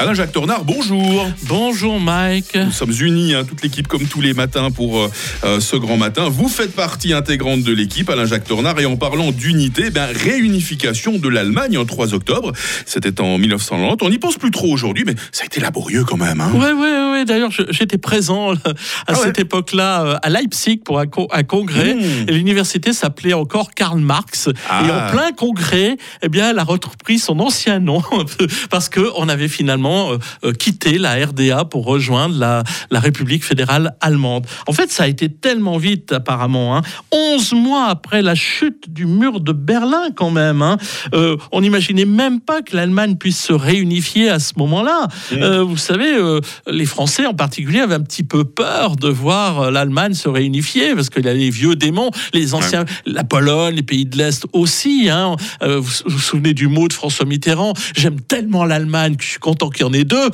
Alain-Jacques 0.00 0.32
Tornard, 0.32 0.64
bonjour. 0.64 1.28
Bonjour 1.42 2.00
Mike. 2.00 2.54
Nous 2.54 2.70
sommes 2.72 2.94
unis, 3.02 3.34
hein, 3.34 3.44
toute 3.46 3.62
l'équipe, 3.62 3.86
comme 3.86 4.06
tous 4.06 4.22
les 4.22 4.32
matins 4.32 4.70
pour 4.70 4.98
euh, 4.98 5.10
euh, 5.44 5.60
ce 5.60 5.76
grand 5.76 5.98
matin. 5.98 6.30
Vous 6.30 6.48
faites 6.48 6.74
partie 6.74 7.12
intégrante 7.12 7.60
de 7.64 7.70
l'équipe, 7.72 8.08
Alain-Jacques 8.08 8.44
Tornard. 8.44 8.80
Et 8.80 8.86
en 8.86 8.96
parlant 8.96 9.30
d'unité, 9.30 9.90
ben, 9.90 10.06
réunification 10.06 11.18
de 11.18 11.28
l'Allemagne 11.28 11.76
en 11.76 11.84
3 11.84 12.14
octobre. 12.14 12.52
C'était 12.86 13.20
en 13.20 13.36
1990. 13.36 14.02
On 14.02 14.08
n'y 14.08 14.18
pense 14.18 14.38
plus 14.38 14.50
trop 14.50 14.68
aujourd'hui, 14.72 15.04
mais 15.06 15.14
ça 15.32 15.42
a 15.42 15.46
été 15.46 15.60
laborieux 15.60 16.04
quand 16.04 16.16
même. 16.16 16.40
Hein. 16.40 16.50
Ouais, 16.54 16.72
ouais, 16.72 17.10
ouais. 17.12 17.24
D'ailleurs, 17.26 17.50
j'étais 17.68 17.98
présent 17.98 18.52
là, 18.52 18.72
à 19.06 19.14
cette 19.14 19.38
époque-là 19.38 20.04
euh, 20.06 20.16
à 20.22 20.30
Leipzig 20.30 20.78
pour 20.82 20.98
un, 20.98 21.08
co- 21.08 21.28
un 21.30 21.42
congrès. 21.42 21.94
Et 22.26 22.32
l'université 22.32 22.94
s'appelait 22.94 23.34
encore 23.34 23.72
Karl 23.74 24.00
Marx. 24.00 24.48
Ah. 24.70 24.82
Et 24.86 24.90
en 24.90 25.10
plein 25.14 25.32
congrès, 25.32 25.98
eh 26.22 26.28
bien, 26.30 26.52
elle 26.52 26.58
a 26.58 26.64
repris 26.64 27.18
son 27.18 27.38
ancien 27.40 27.80
nom 27.80 28.02
parce 28.70 28.88
que 28.88 29.06
on 29.16 29.28
avait 29.28 29.48
finalement 29.48 29.89
euh, 29.90 30.18
euh, 30.44 30.52
quitté 30.52 30.98
la 30.98 31.14
RDA 31.14 31.64
pour 31.64 31.84
rejoindre 31.84 32.38
la, 32.38 32.62
la 32.90 33.00
République 33.00 33.44
fédérale 33.44 33.96
allemande. 34.00 34.46
En 34.66 34.72
fait, 34.72 34.90
ça 34.90 35.04
a 35.04 35.06
été 35.06 35.28
tellement 35.28 35.78
vite 35.78 36.12
apparemment. 36.12 36.76
Hein. 36.76 36.82
11 37.12 37.52
mois 37.52 37.86
après 37.86 38.22
la 38.22 38.34
chute 38.34 38.92
du 38.92 39.06
mur 39.06 39.40
de 39.40 39.52
Berlin, 39.52 40.08
quand 40.14 40.30
même. 40.30 40.62
Hein. 40.62 40.78
Euh, 41.14 41.36
on 41.52 41.60
n'imaginait 41.60 42.04
même 42.04 42.40
pas 42.40 42.62
que 42.62 42.76
l'Allemagne 42.76 43.16
puisse 43.16 43.40
se 43.40 43.52
réunifier 43.52 44.28
à 44.28 44.38
ce 44.38 44.52
moment-là. 44.58 45.08
Euh, 45.32 45.62
vous 45.62 45.76
savez, 45.76 46.14
euh, 46.14 46.40
les 46.66 46.86
Français 46.86 47.26
en 47.26 47.34
particulier 47.34 47.80
avaient 47.80 47.94
un 47.94 48.02
petit 48.02 48.24
peu 48.24 48.44
peur 48.44 48.96
de 48.96 49.08
voir 49.08 49.70
l'Allemagne 49.70 50.14
se 50.14 50.28
réunifier 50.28 50.94
parce 50.94 51.10
qu'il 51.10 51.24
y 51.24 51.28
a 51.28 51.34
les 51.34 51.50
vieux 51.50 51.76
démons, 51.76 52.10
les 52.32 52.54
anciens, 52.54 52.84
la 53.06 53.24
Pologne, 53.24 53.76
les 53.76 53.82
pays 53.82 54.06
de 54.06 54.16
l'Est 54.16 54.44
aussi. 54.52 55.08
Hein. 55.10 55.36
Vous 55.62 55.80
vous 55.80 55.90
vous 56.06 56.18
souvenez 56.18 56.54
du 56.54 56.68
mot 56.68 56.88
de 56.88 56.92
François 56.92 57.26
Mitterrand 57.26 57.72
J'aime 57.96 58.20
tellement 58.20 58.64
l'Allemagne 58.64 59.16
que 59.16 59.24
je 59.24 59.30
suis 59.30 59.38
content 59.38 59.70
qu'il 59.80 59.86
y 59.86 59.90
en 59.90 59.92
ait 59.92 60.04
deux. 60.04 60.30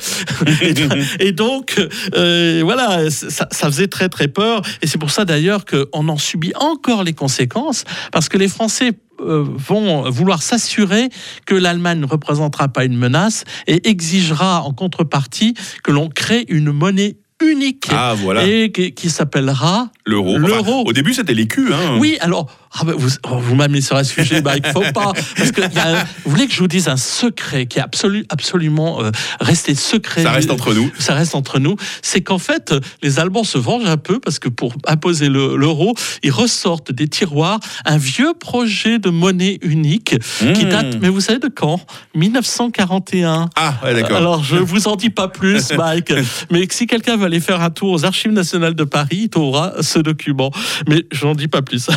et, 1.19 1.31
donc, 1.31 1.79
euh, 2.15 2.61
voilà, 2.63 3.09
ça, 3.09 3.47
ça 3.51 3.67
faisait 3.67 3.87
très 3.87 4.09
très 4.09 4.27
peur. 4.27 4.61
Et 4.81 4.87
c'est 4.87 4.97
pour 4.97 5.11
ça 5.11 5.25
d'ailleurs 5.25 5.65
qu'on 5.65 6.09
en 6.09 6.17
subit 6.17 6.53
encore 6.55 7.03
les 7.03 7.13
conséquences 7.13 7.83
parce 8.11 8.29
que 8.29 8.37
les 8.37 8.47
Français 8.47 8.91
euh, 9.21 9.43
vont 9.47 10.09
vouloir 10.09 10.41
s'assurer 10.41 11.09
que 11.45 11.55
l'Allemagne 11.55 11.99
ne 11.99 12.05
représentera 12.05 12.67
pas 12.67 12.85
une 12.85 12.97
menace 12.97 13.45
et 13.65 13.87
exigera 13.89 14.61
en 14.61 14.73
contrepartie 14.73 15.53
que 15.83 15.91
l'on 15.91 16.09
crée 16.09 16.45
une 16.49 16.71
monnaie 16.71 17.17
unique 17.43 17.87
Ah, 17.91 18.15
voilà. 18.17 18.45
et 18.47 18.71
qui, 18.71 18.93
qui 18.93 19.09
s'appellera 19.09 19.89
L'euro. 20.05 20.37
Enfin, 20.37 20.47
L'euro. 20.47 20.83
au 20.85 20.93
début, 20.93 21.13
c'était 21.13 21.33
l'écu. 21.33 21.71
Hein. 21.73 21.97
Oui, 21.99 22.17
alors, 22.19 22.47
ah 22.73 22.83
vous, 22.85 23.09
oh, 23.29 23.37
vous 23.37 23.55
m'amenez 23.55 23.81
sur 23.81 23.95
un 23.95 24.03
sujet, 24.03 24.41
bah, 24.41 24.53
il 24.57 24.65
faut 24.71 24.81
pas. 24.93 25.13
Parce 25.37 25.51
que 25.51 25.61
il 25.69 25.73
y 25.75 25.79
a 25.79 25.99
un- 25.99 26.03
vous 26.25 26.31
voulez 26.31 26.47
que 26.47 26.53
je 26.53 26.59
vous 26.59 26.67
dise 26.67 26.87
un 26.89 26.97
secret 26.97 27.65
qui 27.65 27.79
est 27.79 27.81
absolu, 27.81 28.25
absolument 28.29 29.01
euh, 29.03 29.11
resté 29.39 29.73
secret. 29.75 30.23
Ça 30.23 30.31
reste 30.31 30.51
entre 30.51 30.73
nous. 30.73 30.91
Ça 30.99 31.13
reste 31.13 31.35
entre 31.35 31.59
nous. 31.59 31.75
C'est 32.01 32.21
qu'en 32.21 32.37
fait, 32.39 32.71
euh, 32.71 32.79
les 33.01 33.19
Allemands 33.19 33.43
se 33.43 33.57
vengent 33.57 33.85
un 33.87 33.97
peu 33.97 34.19
parce 34.19 34.39
que 34.39 34.49
pour 34.49 34.73
imposer 34.85 35.29
le- 35.29 35.55
l'euro, 35.55 35.95
ils 36.23 36.31
ressortent 36.31 36.91
des 36.91 37.07
tiroirs 37.07 37.59
un 37.85 37.97
vieux 37.97 38.33
projet 38.39 38.99
de 38.99 39.09
monnaie 39.09 39.57
unique 39.61 40.15
qui 40.53 40.65
Mmh. 40.65 40.69
date, 40.69 40.97
mais 41.01 41.09
vous 41.09 41.21
savez 41.21 41.39
de 41.39 41.47
quand? 41.47 41.79
1941. 42.15 43.49
Ah, 43.55 43.75
ouais, 43.83 43.93
d'accord. 43.93 44.17
Alors, 44.17 44.43
je 44.43 44.55
vous 44.57 44.87
en 44.87 44.95
dis 44.95 45.09
pas 45.09 45.27
plus, 45.27 45.71
Mike. 45.77 46.13
mais 46.51 46.67
si 46.71 46.87
quelqu'un 46.87 47.17
veut 47.17 47.25
aller 47.25 47.39
faire 47.39 47.61
un 47.61 47.69
tour 47.69 47.91
aux 47.91 48.05
Archives 48.05 48.31
nationales 48.31 48.75
de 48.75 48.83
Paris, 48.83 49.19
il 49.23 49.29
trouvera 49.29 49.73
ce 49.81 49.99
document. 49.99 50.51
Mais 50.87 51.05
je 51.11 51.25
n'en 51.25 51.35
dis 51.35 51.47
pas 51.47 51.61
plus. 51.61 51.87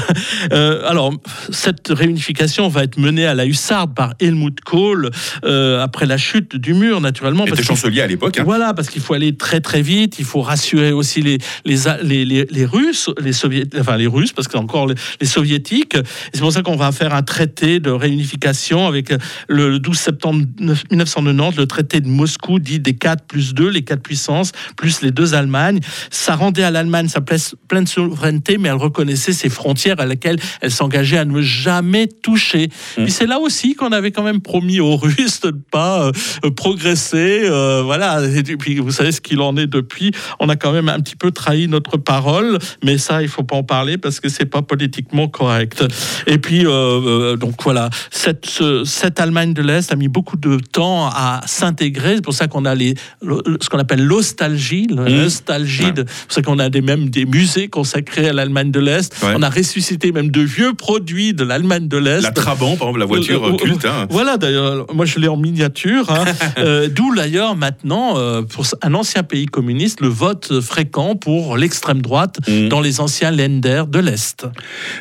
Euh, 0.60 0.82
alors, 0.86 1.12
cette 1.50 1.88
réunification 1.88 2.68
va 2.68 2.84
être 2.84 2.98
menée 2.98 3.26
à 3.26 3.34
la 3.34 3.46
hussarde 3.46 3.94
par 3.94 4.14
Helmut 4.20 4.60
Kohl 4.60 5.10
euh, 5.44 5.82
après 5.82 6.06
la 6.06 6.18
chute 6.18 6.56
du 6.56 6.74
mur, 6.74 7.00
naturellement. 7.00 7.44
Il 7.46 7.52
était 7.52 7.62
chancelier 7.62 8.02
à 8.02 8.06
l'époque. 8.06 8.38
hein. 8.38 8.44
voilà, 8.44 8.74
parce 8.74 8.90
qu'il 8.90 9.00
faut 9.00 9.14
aller 9.14 9.36
très 9.36 9.60
très 9.60 9.80
vite, 9.82 10.18
il 10.18 10.24
faut 10.24 10.42
rassurer 10.42 10.92
aussi 10.92 11.22
les, 11.22 11.38
les, 11.64 11.76
les, 12.02 12.24
les, 12.24 12.46
les 12.50 12.64
Russes, 12.66 13.08
les 13.20 13.32
Soviétiques, 13.32 13.80
enfin 13.80 13.96
les 13.96 14.06
Russes, 14.06 14.32
parce 14.32 14.48
que 14.48 14.56
encore 14.58 14.86
les, 14.86 14.94
les 15.20 15.26
Soviétiques. 15.26 15.96
C'est 16.32 16.40
pour 16.40 16.52
ça 16.52 16.62
qu'on 16.62 16.76
va 16.76 16.92
faire 16.92 17.14
un 17.14 17.22
traité 17.22 17.80
de 17.80 17.90
réunification 17.90 18.86
avec 18.86 19.12
le 19.48 19.78
12 19.78 19.98
septembre 19.98 20.44
1990, 20.60 21.56
le 21.56 21.66
traité 21.66 22.00
de 22.00 22.08
Moscou 22.08 22.58
dit 22.58 22.80
des 22.80 22.94
quatre 22.94 23.24
plus 23.24 23.54
deux, 23.54 23.68
les 23.70 23.82
quatre 23.82 24.02
puissances, 24.02 24.52
plus 24.76 25.00
les 25.02 25.10
deux 25.10 25.34
Allemagnes. 25.34 25.80
Ça 26.10 26.34
rendait 26.34 26.62
à 26.64 26.70
l'Allemagne 26.70 27.08
sa 27.08 27.20
pleine 27.20 27.86
souveraineté, 27.86 28.58
mais 28.58 28.68
elle 28.68 28.74
reconnaissait 28.74 29.32
ses 29.32 29.48
frontières 29.48 30.00
à 30.00 30.06
laquelle 30.06 30.38
elle 30.60 30.70
s'engageait 30.70 31.18
à 31.18 31.24
ne 31.24 31.40
jamais 31.40 32.06
toucher. 32.06 32.68
Puis 32.96 33.10
c'est 33.10 33.26
là 33.26 33.38
aussi 33.38 33.74
qu'on 33.74 33.92
avait 33.92 34.10
quand 34.10 34.22
même 34.22 34.40
promis 34.40 34.80
aux 34.80 34.96
Russes 34.96 35.40
de 35.40 35.48
ne 35.48 35.52
pas 35.70 36.06
euh, 36.44 36.50
progresser. 36.50 37.42
euh, 37.44 37.82
voilà. 37.84 38.20
Et 38.24 38.42
puis 38.56 38.78
vous 38.78 38.90
savez 38.92 39.12
ce 39.12 39.20
qu'il 39.20 39.40
en 39.40 39.56
est 39.56 39.66
depuis. 39.66 40.12
On 40.38 40.48
a 40.48 40.56
quand 40.56 40.72
même 40.72 40.88
un 40.88 41.00
petit 41.00 41.16
peu 41.16 41.30
trahi 41.30 41.68
notre 41.68 41.96
parole, 41.96 42.58
mais 42.84 42.98
ça, 42.98 43.22
il 43.22 43.28
faut 43.28 43.42
pas 43.42 43.56
en 43.56 43.62
parler 43.62 43.98
parce 43.98 44.20
que 44.20 44.28
c'est 44.28 44.44
pas 44.46 44.62
politiquement 44.62 45.28
correct. 45.28 45.84
Et 46.26 46.38
puis 46.38 46.62
euh, 46.66 47.36
donc 47.36 47.54
voilà, 47.62 47.90
cette, 48.10 48.46
ce- 48.46 48.84
cette 48.84 49.20
Allemagne 49.20 49.54
de 49.54 49.62
l'Est 49.62 49.92
a 49.92 49.96
mis 49.96 50.08
beaucoup 50.08 50.36
de 50.36 50.58
temps 50.58 51.06
à 51.08 51.40
s'intégrer. 51.46 52.16
C'est 52.16 52.24
pour 52.24 52.34
ça 52.34 52.46
qu'on 52.48 52.64
a 52.64 52.74
les, 52.74 52.94
le- 53.22 53.42
ce 53.60 53.68
qu'on 53.68 53.78
appelle 53.78 54.04
l'ostalgie, 54.04 54.86
la 54.90 55.02
Mmh. 55.02 55.22
nostalgie. 55.22 55.92
de- 55.92 56.04
C'est 56.06 56.26
pour 56.26 56.32
ça 56.34 56.42
qu'on 56.42 56.58
a 56.58 56.68
des, 56.70 56.82
même 56.82 57.10
des 57.10 57.24
musées 57.26 57.68
consacrés 57.68 58.28
à 58.28 58.32
l'Allemagne 58.32 58.70
de 58.70 58.80
l'Est. 58.80 59.12
Ouais. 59.22 59.32
On 59.36 59.42
a 59.42 59.48
ressuscité 59.50 60.12
même 60.12 60.30
de 60.30 60.39
vieux 60.44 60.74
produits 60.74 61.34
de 61.34 61.44
l'Allemagne 61.44 61.88
de 61.88 61.96
l'Est. 61.96 62.20
La 62.22 62.30
Trabant, 62.32 62.76
par 62.76 62.88
exemple, 62.88 63.00
la 63.00 63.06
voiture 63.06 63.44
Euh, 63.44 63.52
euh, 63.52 63.56
culte. 63.56 63.84
hein. 63.84 64.06
Voilà, 64.10 64.36
d'ailleurs, 64.36 64.86
moi 64.94 65.04
je 65.06 65.18
l'ai 65.18 65.28
en 65.28 65.36
miniature. 65.36 66.10
hein. 66.10 66.24
Euh, 66.58 66.88
D'où 66.88 67.14
d'ailleurs 67.14 67.56
maintenant, 67.56 68.16
euh, 68.18 68.42
pour 68.42 68.64
un 68.82 68.94
ancien 68.94 69.22
pays 69.22 69.46
communiste, 69.46 70.00
le 70.00 70.08
vote 70.08 70.60
fréquent 70.60 71.14
pour 71.16 71.56
l'extrême 71.56 72.02
droite 72.02 72.38
Mmh. 72.48 72.68
dans 72.68 72.80
les 72.80 73.00
anciens 73.00 73.30
Länder 73.30 73.84
de 73.88 73.98
l'Est. 73.98 74.46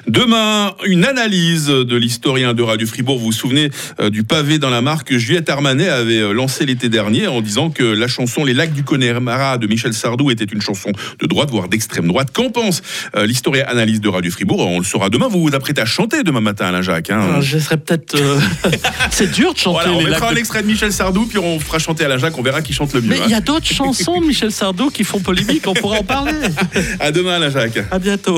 Demain, 0.07 0.73
une 0.85 1.05
analyse 1.05 1.67
de 1.67 1.95
l'historien 1.95 2.53
de 2.53 2.61
Radio 2.63 2.85
Fribourg. 2.87 3.17
Vous 3.19 3.25
vous 3.25 3.31
souvenez 3.31 3.69
du 4.11 4.23
pavé 4.23 4.57
dans 4.59 4.69
la 4.69 4.81
mare 4.81 5.03
que 5.03 5.17
Juliette 5.17 5.49
Armanet 5.49 5.89
avait 5.89 6.33
lancé 6.33 6.65
l'été 6.65 6.89
dernier 6.89 7.27
en 7.27 7.41
disant 7.41 7.69
que 7.69 7.83
la 7.83 8.07
chanson 8.07 8.43
Les 8.43 8.53
lacs 8.53 8.73
du 8.73 8.83
Connemara 8.83 9.57
de 9.57 9.67
Michel 9.67 9.93
Sardou 9.93 10.31
était 10.31 10.45
une 10.45 10.61
chanson 10.61 10.91
de 11.21 11.27
droite, 11.27 11.49
voire 11.51 11.67
d'extrême 11.69 12.07
droite. 12.07 12.29
Qu'en 12.33 12.49
pense 12.49 12.81
l'historien 13.25 13.65
analyse 13.67 14.01
de 14.01 14.09
Radio 14.09 14.31
Fribourg? 14.31 14.59
On 14.59 14.79
le 14.79 14.85
saura 14.85 15.09
demain. 15.09 15.27
Vous 15.29 15.41
vous 15.47 15.55
apprêtez 15.55 15.81
à 15.81 15.85
chanter 15.85 16.23
demain 16.23 16.41
matin, 16.41 16.65
Alain 16.67 16.81
Jacques. 16.81 17.09
hein. 17.09 17.21
Alors, 17.21 17.41
je 17.41 17.57
serais 17.59 17.77
peut-être. 17.77 18.15
euh, 18.15 18.39
C'est 19.11 19.31
dur 19.31 19.53
de 19.53 19.57
chanter 19.57 19.79
Voilà, 19.85 19.93
on 19.93 19.99
les 19.99 20.05
mettra 20.05 20.21
lacs 20.27 20.31
un 20.31 20.33
de- 20.35 20.39
extrait 20.39 20.61
de 20.61 20.67
Michel 20.67 20.91
Sardou, 20.91 21.25
puis 21.25 21.37
on 21.37 21.59
fera 21.59 21.79
chanter 21.79 22.05
Alain 22.05 22.17
Jacques. 22.17 22.37
On 22.37 22.41
verra 22.41 22.61
qui 22.61 22.73
chante 22.73 22.93
le 22.93 23.01
mieux. 23.01 23.09
Mais 23.09 23.19
il 23.25 23.29
y 23.31 23.33
hein. 23.33 23.37
a 23.37 23.41
d'autres 23.41 23.65
chansons 23.67 24.19
de 24.21 24.25
Michel 24.27 24.51
Sardou 24.51 24.89
qui 24.89 25.03
font 25.03 25.19
polémique, 25.19 25.63
on 25.67 25.73
pourra 25.73 25.97
en 25.99 26.03
parler. 26.03 26.33
À 26.99 27.11
demain, 27.11 27.35
Alain 27.35 27.49
Jacques. 27.49 27.79
À 27.91 27.99
bientôt. 27.99 28.19